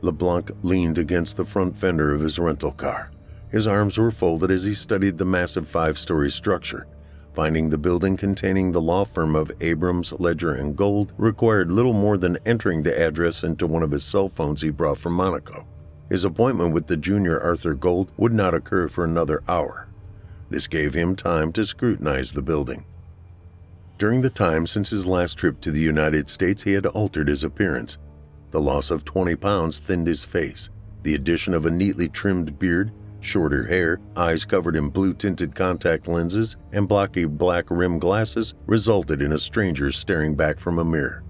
[0.00, 3.10] LeBlanc leaned against the front fender of his rental car.
[3.50, 6.86] His arms were folded as he studied the massive five story structure.
[7.34, 12.16] Finding the building containing the law firm of Abrams, Ledger, and Gold required little more
[12.16, 15.66] than entering the address into one of his cell phones he brought from Monaco.
[16.08, 19.88] His appointment with the junior Arthur Gold would not occur for another hour.
[20.48, 22.84] This gave him time to scrutinize the building.
[23.98, 27.44] During the time since his last trip to the United States, he had altered his
[27.44, 27.98] appearance.
[28.50, 30.68] The loss of 20 pounds thinned his face.
[31.02, 36.08] The addition of a neatly trimmed beard Shorter hair, eyes covered in blue tinted contact
[36.08, 41.22] lenses, and blocky black rimmed glasses resulted in a stranger staring back from a mirror.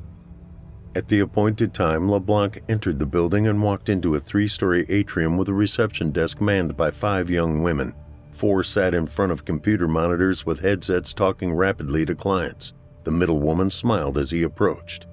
[0.95, 5.37] At the appointed time, LeBlanc entered the building and walked into a three story atrium
[5.37, 7.95] with a reception desk manned by five young women.
[8.33, 12.75] Four sat in front of computer monitors with headsets talking rapidly to clients.
[13.05, 15.07] The middle woman smiled as he approached.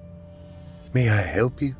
[0.93, 1.75] May I help you?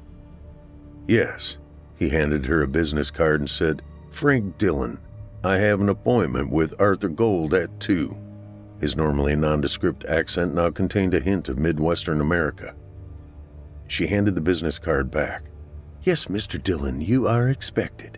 [1.07, 1.57] Yes.
[1.97, 3.81] He handed her a business card and said,
[4.17, 4.99] Frank Dillon.
[5.43, 8.17] I have an appointment with Arthur Gold at 2.
[8.79, 12.73] His normally nondescript accent now contained a hint of Midwestern America.
[13.87, 15.43] She handed the business card back.
[16.01, 16.61] Yes, Mr.
[16.61, 18.17] Dillon, you are expected.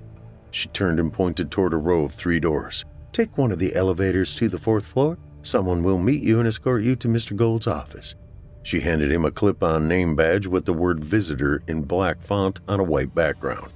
[0.51, 2.85] She turned and pointed toward a row of three doors.
[3.11, 5.17] Take one of the elevators to the fourth floor.
[5.41, 7.35] Someone will meet you and escort you to Mr.
[7.35, 8.15] Gold's office.
[8.63, 12.61] She handed him a clip on name badge with the word visitor in black font
[12.69, 13.73] on a white background.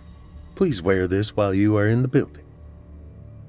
[0.55, 2.45] Please wear this while you are in the building.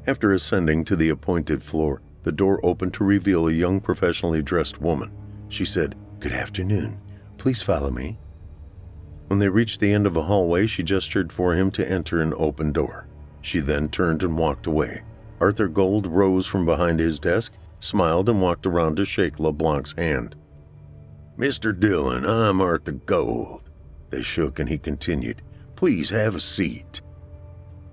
[0.06, 4.80] After ascending to the appointed floor, the door opened to reveal a young professionally dressed
[4.80, 5.12] woman.
[5.48, 7.00] She said, Good afternoon.
[7.36, 8.18] Please follow me.
[9.28, 12.32] When they reached the end of a hallway, she gestured for him to enter an
[12.36, 13.06] open door.
[13.42, 15.02] She then turned and walked away.
[15.40, 20.34] Arthur Gold rose from behind his desk, smiled, and walked around to shake LeBlanc's hand.
[21.38, 21.78] Mr.
[21.78, 23.68] Dillon, I'm Arthur Gold.
[24.10, 25.42] They shook and he continued,
[25.76, 27.00] Please have a seat.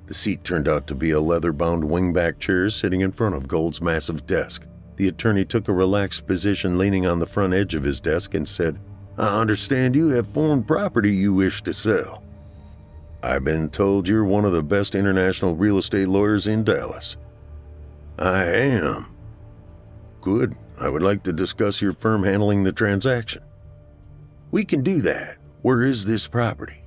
[0.07, 3.47] The seat turned out to be a leather bound wingback chair sitting in front of
[3.47, 4.65] Gold's massive desk.
[4.97, 8.47] The attorney took a relaxed position leaning on the front edge of his desk and
[8.47, 8.79] said,
[9.17, 12.23] I understand you have foreign property you wish to sell.
[13.23, 17.17] I've been told you're one of the best international real estate lawyers in Dallas.
[18.17, 19.15] I am.
[20.21, 20.55] Good.
[20.79, 23.43] I would like to discuss your firm handling the transaction.
[24.49, 25.37] We can do that.
[25.61, 26.80] Where is this property?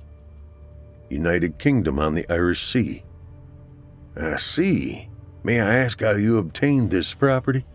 [1.09, 3.03] United Kingdom on the Irish Sea.
[4.15, 5.09] I see.
[5.43, 7.65] May I ask how you obtained this property?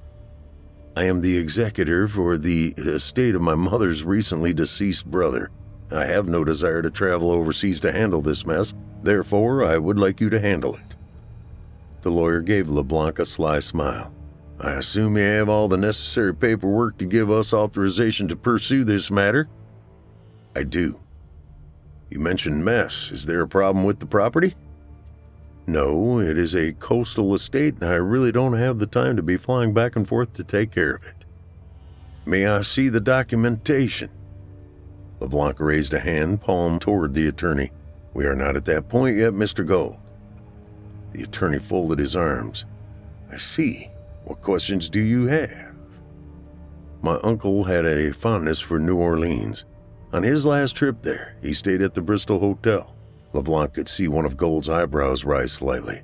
[0.97, 5.51] I am the executor for the estate of my mother's recently deceased brother.
[5.93, 10.21] I have no desire to travel overseas to handle this mess, therefore, I would like
[10.21, 10.97] you to handle it.
[12.03, 14.13] The lawyer gave LeBlanc a sly smile.
[14.61, 19.11] I assume you have all the necessary paperwork to give us authorization to pursue this
[19.11, 19.49] matter?
[20.55, 21.01] I do.
[22.11, 23.13] You mentioned mess.
[23.13, 24.55] Is there a problem with the property?
[25.67, 29.37] No, it is a coastal estate, and I really don't have the time to be
[29.37, 31.25] flying back and forth to take care of it.
[32.27, 34.11] May I see the documentation?
[35.21, 37.71] LeBlanc raised a hand, palm toward the attorney.
[38.15, 39.65] We are not at that point yet, Mr.
[39.65, 39.99] Gold.
[41.13, 42.65] The attorney folded his arms.
[43.31, 43.91] I see.
[44.25, 45.77] What questions do you have?
[47.03, 49.65] My uncle had a fondness for New Orleans.
[50.13, 52.95] On his last trip there, he stayed at the Bristol Hotel.
[53.33, 56.03] LeBlanc could see one of Gold's eyebrows rise slightly.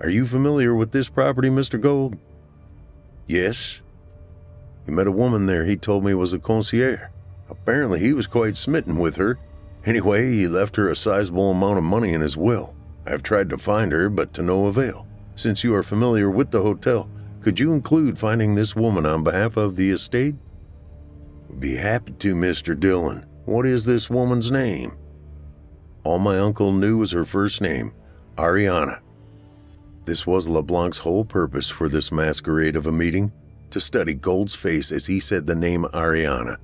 [0.00, 1.80] Are you familiar with this property, Mr.
[1.80, 2.18] Gold?
[3.26, 3.80] Yes.
[4.84, 7.00] He met a woman there he told me was a concierge.
[7.48, 9.38] Apparently, he was quite smitten with her.
[9.86, 12.76] Anyway, he left her a sizable amount of money in his will.
[13.06, 15.06] I've tried to find her, but to no avail.
[15.36, 17.08] Since you are familiar with the hotel,
[17.40, 20.34] could you include finding this woman on behalf of the estate?
[21.58, 22.78] Be happy to, Mr.
[22.78, 23.24] Dillon.
[23.48, 24.98] What is this woman's name?
[26.04, 27.94] All my uncle knew was her first name,
[28.36, 29.00] Ariana.
[30.04, 33.32] This was LeBlanc's whole purpose for this masquerade of a meeting
[33.70, 36.58] to study Gold's face as he said the name Ariana.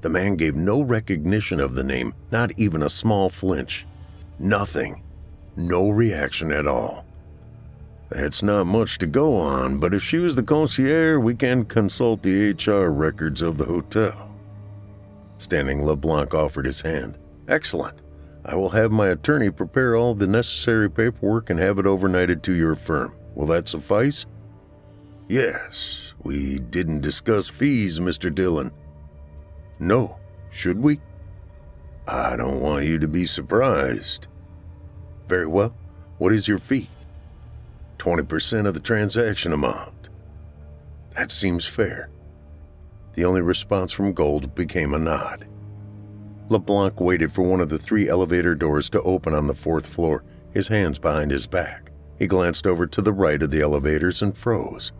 [0.00, 3.86] The man gave no recognition of the name, not even a small flinch.
[4.40, 5.04] Nothing.
[5.54, 7.06] No reaction at all.
[8.08, 12.22] That's not much to go on, but if she was the concierge, we can consult
[12.22, 14.33] the HR records of the hotel.
[15.38, 17.18] Standing LeBlanc offered his hand.
[17.48, 18.00] Excellent.
[18.44, 22.54] I will have my attorney prepare all the necessary paperwork and have it overnighted to
[22.54, 23.16] your firm.
[23.34, 24.26] Will that suffice?
[25.28, 26.14] Yes.
[26.22, 28.34] We didn't discuss fees, Mr.
[28.34, 28.70] Dillon.
[29.78, 30.18] No,
[30.50, 31.00] should we?
[32.06, 34.28] I don't want you to be surprised.
[35.26, 35.74] Very well.
[36.18, 36.88] What is your fee?
[37.98, 40.10] 20% of the transaction amount.
[41.16, 42.10] That seems fair.
[43.14, 45.46] The only response from Gold became a nod.
[46.48, 50.24] LeBlanc waited for one of the three elevator doors to open on the fourth floor,
[50.52, 51.90] his hands behind his back.
[52.18, 54.92] He glanced over to the right of the elevators and froze.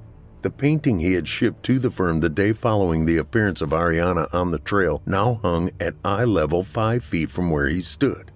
[0.43, 4.33] The painting he had shipped to the firm the day following the appearance of Ariana
[4.35, 8.31] on the trail now hung at eye level five feet from where he stood.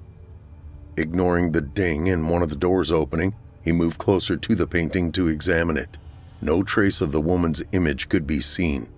[0.97, 5.13] Ignoring the ding in one of the doors opening, he moved closer to the painting
[5.13, 5.99] to examine it.
[6.41, 8.89] No trace of the woman's image could be seen.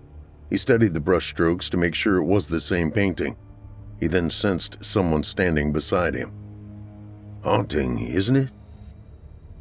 [0.51, 3.37] He studied the brushstrokes to make sure it was the same painting.
[3.99, 6.33] He then sensed someone standing beside him.
[7.41, 8.51] Haunting, isn't it?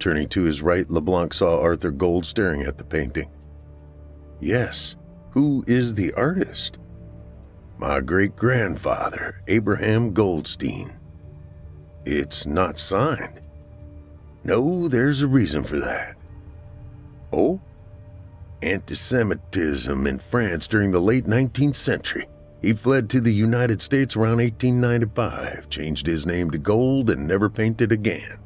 [0.00, 3.30] Turning to his right, LeBlanc saw Arthur Gold staring at the painting.
[4.40, 4.96] Yes.
[5.30, 6.78] Who is the artist?
[7.78, 10.98] My great grandfather, Abraham Goldstein.
[12.04, 13.40] It's not signed.
[14.42, 16.16] No, there's a reason for that.
[17.32, 17.60] Oh?
[18.62, 22.26] Anti Semitism in France during the late 19th century.
[22.60, 27.48] He fled to the United States around 1895, changed his name to Gold, and never
[27.48, 28.38] painted again.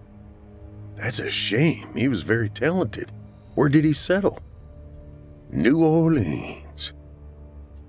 [0.95, 1.95] That's a shame.
[1.97, 3.11] He was very talented.
[3.57, 4.39] Where did he settle?
[5.51, 6.93] New Orleans.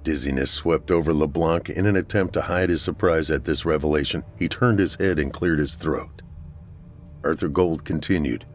[0.03, 4.23] Dizziness swept over LeBlanc in an attempt to hide his surprise at this revelation.
[4.37, 6.21] He turned his head and cleared his throat.
[7.23, 8.45] Arthur Gold continued.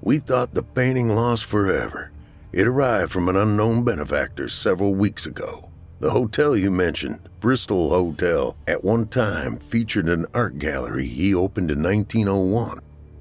[0.00, 2.12] We thought the painting lost forever.
[2.56, 5.70] It arrived from an unknown benefactor several weeks ago.
[6.00, 11.70] The hotel you mentioned, Bristol Hotel, at one time featured an art gallery he opened
[11.70, 12.80] in 1901.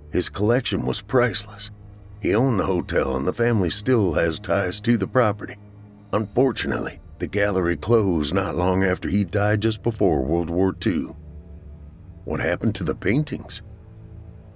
[0.10, 1.70] His collection was priceless,
[2.22, 5.58] he owned the hotel and the family still has ties to the property.
[6.14, 11.08] Unfortunately, the gallery closed not long after he died just before World War II.
[12.24, 13.64] What happened to the paintings?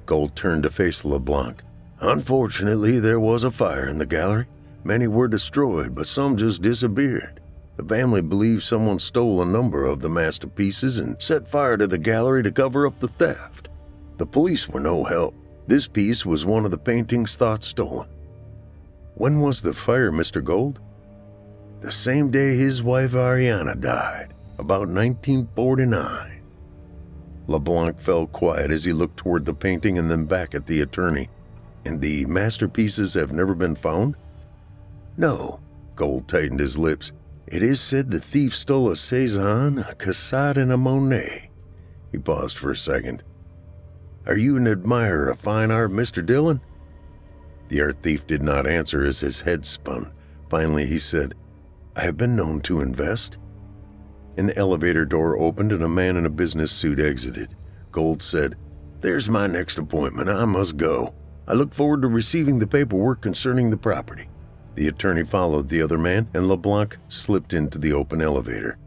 [0.06, 1.64] Gold turned to face LeBlanc.
[2.00, 4.46] Unfortunately, there was a fire in the gallery.
[4.84, 7.42] Many were destroyed, but some just disappeared.
[7.76, 11.98] The family believes someone stole a number of the masterpieces and set fire to the
[11.98, 13.70] gallery to cover up the theft.
[14.18, 15.34] The police were no help.
[15.68, 18.10] This piece was one of the paintings thought stolen.
[19.16, 20.44] When was the fire, Mr.
[20.44, 20.82] Gold?
[21.82, 26.42] The same day his wife Ariana died, about 1949.
[27.48, 31.30] LeBlanc fell quiet as he looked toward the painting and then back at the attorney.
[31.86, 34.16] And the masterpieces have never been found?
[35.20, 35.60] No.
[35.98, 37.12] Gold tightened his lips.
[37.46, 41.50] It is said the thief stole a Cezanne, a Cassatt, and a Monet.
[42.10, 43.22] He paused for a second.
[44.26, 46.26] Are you an admirer of fine art, Mr.
[46.26, 46.62] Dillon?
[47.68, 50.14] The art thief did not answer as his head spun.
[50.50, 51.36] Finally, he said,
[51.98, 53.40] I have been known to invest.
[54.38, 57.58] An elevator door opened and a man in a business suit exited.
[57.92, 58.56] Gold said,
[59.02, 60.30] There's my next appointment.
[60.30, 61.14] I must go.
[61.46, 64.30] I look forward to receiving the paperwork concerning the property.
[64.80, 68.78] The attorney followed the other man, and LeBlanc slipped into the open elevator.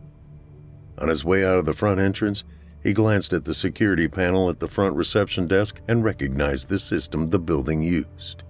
[0.96, 2.44] On his way out of the front entrance,
[2.82, 7.30] He glanced at the security panel at the front reception desk and recognized the system
[7.30, 8.42] the building used.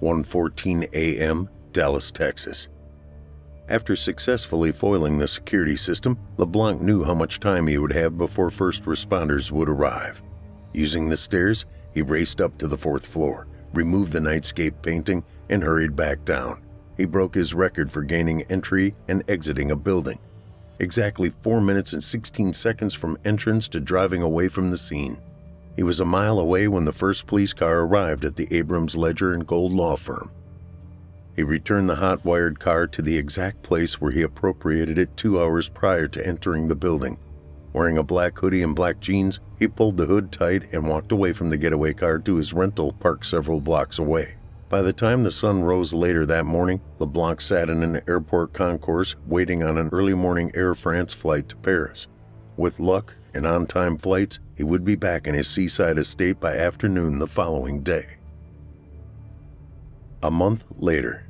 [0.00, 2.68] 1:14 a.m., Dallas, Texas.
[3.68, 8.50] After successfully foiling the security system, LeBlanc knew how much time he would have before
[8.50, 10.22] first responders would arrive.
[10.72, 15.62] Using the stairs, he raced up to the fourth floor, removed the nightscape painting, and
[15.62, 16.62] hurried back down.
[16.96, 20.18] He broke his record for gaining entry and exiting a building.
[20.78, 25.18] Exactly 4 minutes and 16 seconds from entrance to driving away from the scene.
[25.76, 29.34] He was a mile away when the first police car arrived at the Abrams Ledger
[29.34, 30.30] and Gold law firm.
[31.36, 35.40] He returned the hot wired car to the exact place where he appropriated it two
[35.40, 37.18] hours prior to entering the building.
[37.72, 41.32] Wearing a black hoodie and black jeans, he pulled the hood tight and walked away
[41.32, 44.34] from the getaway car to his rental parked several blocks away.
[44.70, 49.16] By the time the sun rose later that morning, LeBlanc sat in an airport concourse
[49.26, 52.06] waiting on an early morning Air France flight to Paris.
[52.56, 56.56] With luck and on time flights, he would be back in his seaside estate by
[56.56, 58.18] afternoon the following day.
[60.22, 61.26] A month later,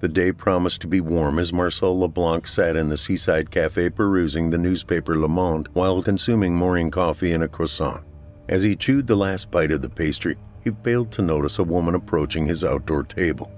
[0.00, 4.50] the day promised to be warm as Marcel Leblanc sat in the seaside cafe perusing
[4.50, 8.04] the newspaper Le Monde while consuming morning coffee and a croissant.
[8.48, 11.94] As he chewed the last bite of the pastry, he failed to notice a woman
[11.94, 13.52] approaching his outdoor table.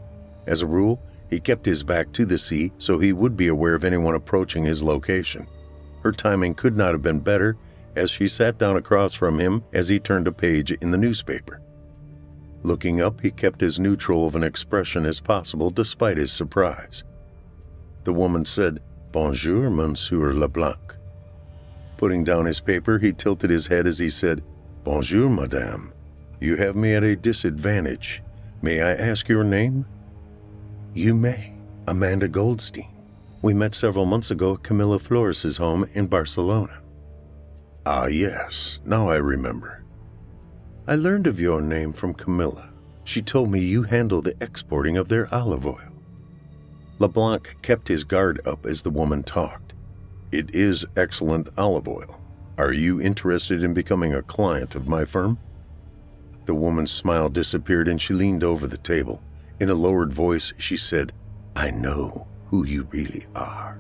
[0.47, 1.01] As a rule,
[1.31, 4.65] he kept his back to the sea so he would be aware of anyone approaching
[4.65, 5.47] his location.
[6.03, 7.57] Her timing could not have been better
[7.95, 11.63] as she sat down across from him as he turned a page in the newspaper.
[12.63, 17.05] Looking up, he kept as neutral of an expression as possible despite his surprise.
[18.05, 18.81] The woman said,
[19.13, 20.97] Bonjour, Monsieur Leblanc.
[21.97, 24.43] Putting down his paper, he tilted his head as he said,
[24.85, 25.93] Bonjour, Madame.
[26.47, 28.23] You have me at a disadvantage.
[28.63, 29.85] May I ask your name?
[30.95, 31.55] You may.
[31.89, 33.03] Amanda Goldstein.
[33.43, 36.83] We met several months ago at Camilla Flores' home in Barcelona.
[37.85, 39.83] Ah, yes, now I remember.
[40.87, 42.73] I learned of your name from Camilla.
[43.03, 45.91] She told me you handle the exporting of their olive oil.
[47.01, 49.75] LeBlanc kept his guard up as the woman talked.
[50.31, 52.23] It is excellent olive oil.
[52.57, 55.41] Are you interested in becoming a client of my firm?
[56.47, 59.23] The woman's smile disappeared and she leaned over the table.
[59.59, 61.13] In a lowered voice, she said,
[61.57, 63.79] I know who you really are.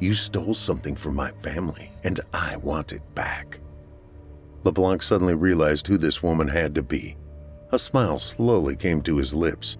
[0.00, 3.60] You stole something from my family, and I want it back.
[4.64, 7.16] LeBlanc suddenly realized who this woman had to be.
[7.70, 9.76] A smile slowly came to his lips.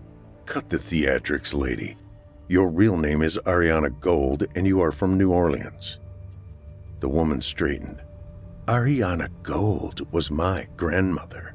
[0.47, 1.97] Cut the theatrics, lady.
[2.49, 5.99] Your real name is Ariana Gold, and you are from New Orleans.
[7.01, 8.01] The woman straightened.
[8.67, 11.55] Ariana Gold was my grandmother.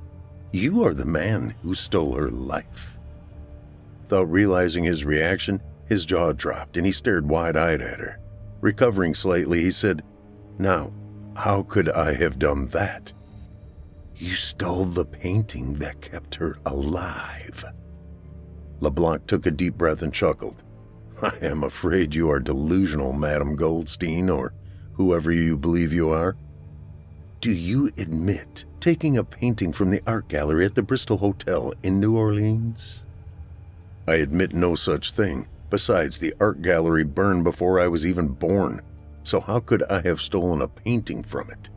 [0.53, 2.95] You are the man who stole her life.
[4.03, 8.19] Without realizing his reaction, his jaw dropped and he stared wide eyed at her.
[8.61, 10.03] Recovering slightly, he said,
[10.59, 10.93] Now,
[11.35, 13.11] how could I have done that?
[14.15, 17.65] You stole the painting that kept her alive.
[18.79, 20.63] LeBlanc took a deep breath and chuckled.
[21.23, 24.53] I am afraid you are delusional, Madame Goldstein, or
[24.91, 26.37] whoever you believe you are.
[27.39, 31.99] Do you admit taking a painting from the art gallery at the Bristol Hotel in
[32.01, 33.03] New Orleans?
[34.07, 35.47] I admit no such thing.
[35.69, 38.81] Besides, the art gallery burned before I was even born
[39.23, 41.69] so how could I have stolen a painting from it?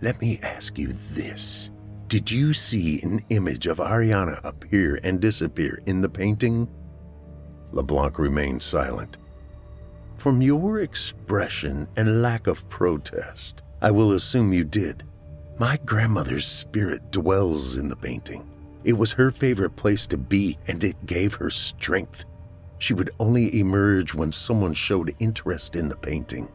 [0.00, 1.70] Let me ask you this.
[2.08, 6.68] Did you see an image of Ariana appear and disappear in the painting?
[7.72, 9.16] LeBlanc remained silent.
[10.18, 15.04] From your expression and lack of protest, I will assume you did.
[15.62, 18.50] My grandmother's spirit dwells in the painting.
[18.82, 22.24] It was her favorite place to be, and it gave her strength.
[22.78, 26.50] She would only emerge when someone showed interest in the painting.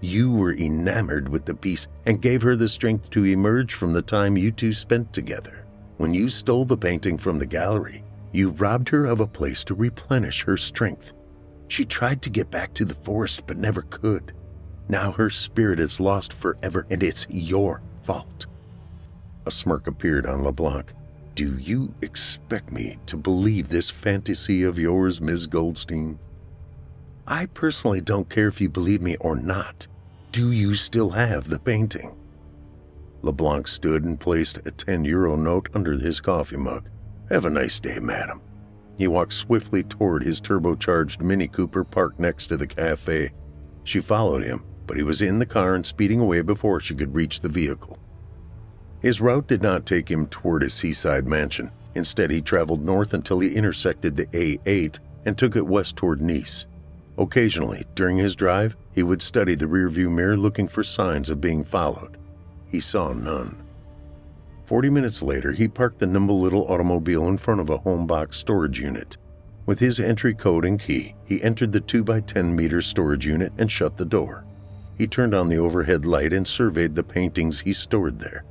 [0.00, 4.02] You were enamored with the piece and gave her the strength to emerge from the
[4.02, 5.64] time you two spent together.
[5.98, 9.76] When you stole the painting from the gallery, you robbed her of a place to
[9.76, 11.12] replenish her strength.
[11.68, 14.34] She tried to get back to the forest but never could.
[14.88, 17.80] Now her spirit is lost forever and it's your
[18.10, 18.46] fault.
[19.46, 20.92] A smirk appeared on LeBlanc.
[21.36, 25.46] Do you expect me to believe this fantasy of yours, Ms.
[25.46, 26.18] Goldstein?
[27.24, 29.86] I personally don't care if you believe me or not.
[30.32, 32.16] Do you still have the painting?
[33.22, 36.88] LeBlanc stood and placed a 10 euro note under his coffee mug.
[37.28, 38.40] Have a nice day, madam.
[38.98, 43.30] He walked swiftly toward his turbocharged Mini Cooper parked next to the cafe.
[43.84, 47.14] She followed him, but he was in the car and speeding away before she could
[47.14, 47.96] reach the vehicle.
[49.00, 51.70] His route did not take him toward his seaside mansion.
[51.94, 56.66] Instead, he traveled north until he intersected the A8 and took it west toward Nice.
[57.16, 61.62] Occasionally, during his drive, he would study the rearview mirror looking for signs of being
[61.62, 62.18] followed.
[62.68, 63.64] He saw none.
[64.64, 68.38] Forty minutes later, he parked the nimble little automobile in front of a home box
[68.38, 69.16] storage unit.
[69.66, 73.52] With his entry code and key, he entered the 2 by 10 meter storage unit
[73.56, 74.46] and shut the door.
[75.00, 78.44] He turned on the overhead light and surveyed the paintings he stored there.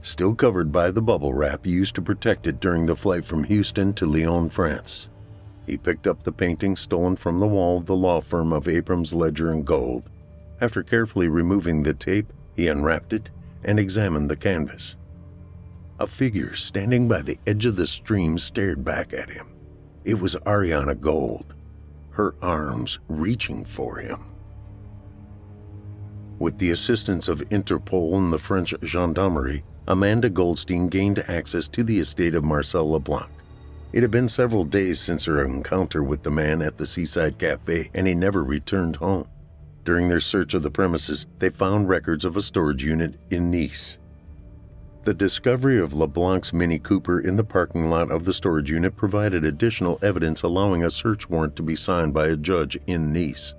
[0.00, 3.92] Still covered by the bubble wrap used to protect it during the flight from Houston
[3.94, 5.08] to Lyon, France.
[5.64, 9.14] He picked up the painting stolen from the wall of the law firm of Abrams
[9.14, 10.10] Ledger and Gold.
[10.60, 13.30] After carefully removing the tape, he unwrapped it
[13.62, 14.96] and examined the canvas.
[16.00, 19.54] A figure standing by the edge of the stream stared back at him.
[20.04, 21.54] It was Ariana Gold,
[22.10, 24.31] her arms reaching for him.
[26.42, 32.00] With the assistance of Interpol and the French gendarmerie, Amanda Goldstein gained access to the
[32.00, 33.30] estate of Marcel Leblanc.
[33.92, 37.90] It had been several days since her encounter with the man at the seaside cafe,
[37.94, 39.28] and he never returned home.
[39.84, 44.00] During their search of the premises, they found records of a storage unit in Nice.
[45.04, 49.44] The discovery of LeBlanc's Mini Cooper in the parking lot of the storage unit provided
[49.44, 53.54] additional evidence allowing a search warrant to be signed by a judge in Nice.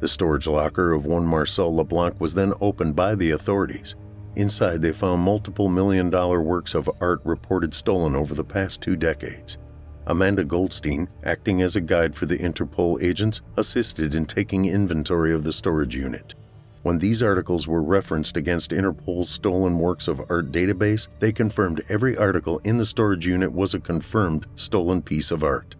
[0.00, 3.96] The storage locker of one Marcel LeBlanc was then opened by the authorities.
[4.36, 8.94] Inside, they found multiple million dollar works of art reported stolen over the past two
[8.94, 9.58] decades.
[10.06, 15.42] Amanda Goldstein, acting as a guide for the Interpol agents, assisted in taking inventory of
[15.42, 16.34] the storage unit.
[16.82, 22.16] When these articles were referenced against Interpol's stolen works of art database, they confirmed every
[22.16, 25.74] article in the storage unit was a confirmed stolen piece of art.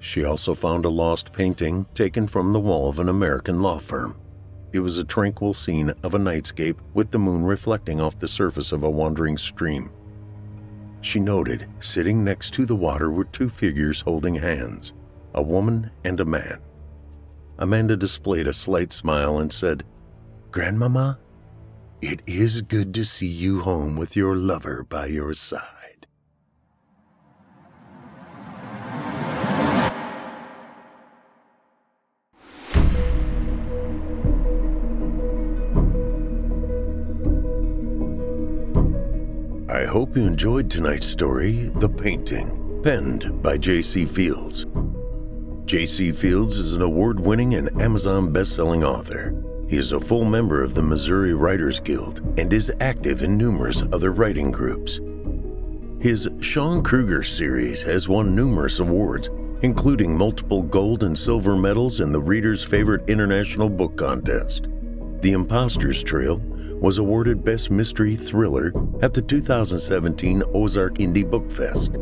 [0.00, 4.18] She also found a lost painting taken from the wall of an American law firm.
[4.72, 8.72] It was a tranquil scene of a nightscape with the moon reflecting off the surface
[8.72, 9.90] of a wandering stream.
[11.02, 14.94] She noted, sitting next to the water were two figures holding hands,
[15.34, 16.60] a woman and a man.
[17.58, 19.84] Amanda displayed a slight smile and said,
[20.50, 21.18] Grandmama,
[22.00, 25.79] it is good to see you home with your lover by your side.
[39.90, 44.04] Hope you enjoyed tonight's story, The Painting, penned by J.C.
[44.04, 44.66] Fields.
[45.64, 46.12] J.C.
[46.12, 49.34] Fields is an award winning and Amazon best selling author.
[49.68, 53.82] He is a full member of the Missouri Writers Guild and is active in numerous
[53.92, 55.00] other writing groups.
[56.00, 59.28] His Sean Kruger series has won numerous awards,
[59.62, 64.68] including multiple gold and silver medals in the Reader's Favorite International Book Contest.
[65.20, 66.38] The Imposter's Trail
[66.80, 71.92] was awarded Best Mystery Thriller at the 2017 Ozark Indie Book Fest.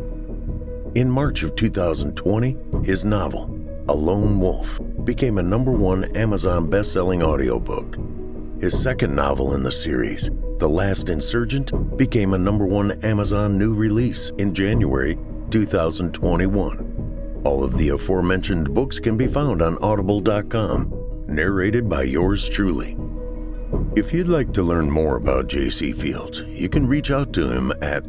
[0.94, 3.52] In March of 2020, his novel,
[3.88, 7.98] A Lone Wolf, became a number one Amazon best-selling audiobook.
[8.60, 13.74] His second novel in the series, The Last Insurgent, became a number one Amazon new
[13.74, 15.18] release in January
[15.50, 17.40] 2021.
[17.44, 22.96] All of the aforementioned books can be found on audible.com, narrated by yours truly.
[23.98, 27.72] If you'd like to learn more about JC Fields, you can reach out to him
[27.82, 28.06] at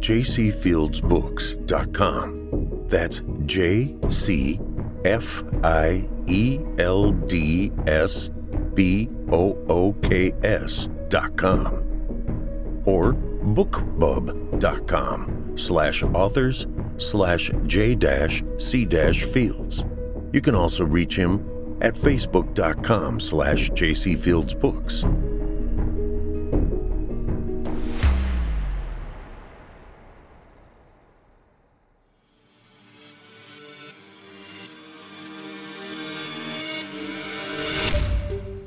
[0.00, 2.86] jcfieldsbooks.com.
[2.88, 4.58] That's J C
[5.04, 8.30] F I E L D S
[8.72, 11.74] B O O K S dot com
[12.86, 16.66] or bookbub.com slash authors
[16.96, 17.94] slash j
[18.56, 19.84] c fields.
[20.32, 21.44] You can also reach him
[21.80, 25.28] at facebook.com slash jcfieldsbooks.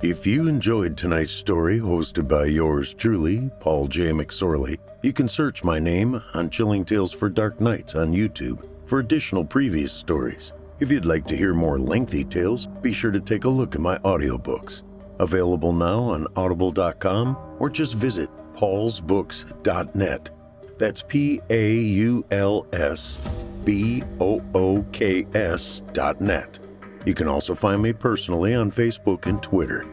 [0.04, 4.10] If you enjoyed tonight's story, hosted by yours truly, Paul J.
[4.10, 8.98] McSorley, you can search my name on Chilling Tales for Dark Nights on YouTube for
[8.98, 10.54] additional previous stories.
[10.82, 13.82] If you'd like to hear more lengthy tales, be sure to take a look at
[13.82, 14.82] my audiobooks.
[15.20, 20.30] Available now on audible.com or just visit paulsbooks.net.
[20.80, 23.20] That's P A U L S
[23.64, 26.58] B O O K S dot net.
[27.06, 29.86] You can also find me personally on Facebook and Twitter.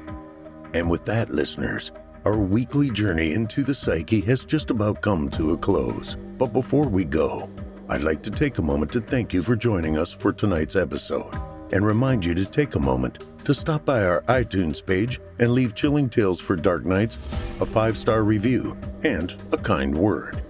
[0.73, 1.93] And with that, listeners,
[2.25, 6.15] our weekly journey into the psyche has just about come to a close.
[6.39, 7.51] But before we go,
[7.91, 11.35] I'd like to take a moment to thank you for joining us for tonight's episode
[11.73, 15.75] and remind you to take a moment to stop by our iTunes page and leave
[15.75, 17.17] Chilling Tales for Dark Nights
[17.61, 20.43] a five star review and a kind word.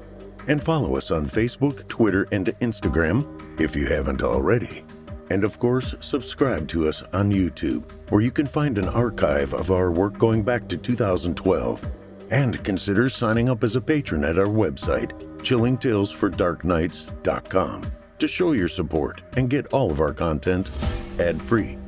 [0.49, 4.83] And follow us on Facebook, Twitter, and Instagram if you haven't already.
[5.31, 9.71] And of course, subscribe to us on YouTube, where you can find an archive of
[9.71, 11.87] our work going back to 2012.
[12.31, 19.23] And consider signing up as a patron at our website, chillingtalesfordarknights.com, to show your support
[19.37, 20.71] and get all of our content
[21.19, 21.79] ad free.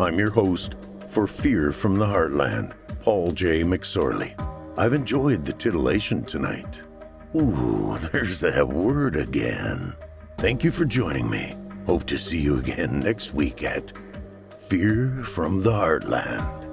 [0.00, 0.74] I'm your host
[1.08, 2.72] for Fear from the Heartland,
[3.02, 3.62] Paul J.
[3.62, 4.34] McSorley.
[4.76, 6.82] I've enjoyed the titillation tonight.
[7.36, 9.94] Ooh, there's that word again.
[10.38, 11.54] Thank you for joining me.
[11.86, 13.92] Hope to see you again next week at
[14.68, 16.63] Fear from the Heartland.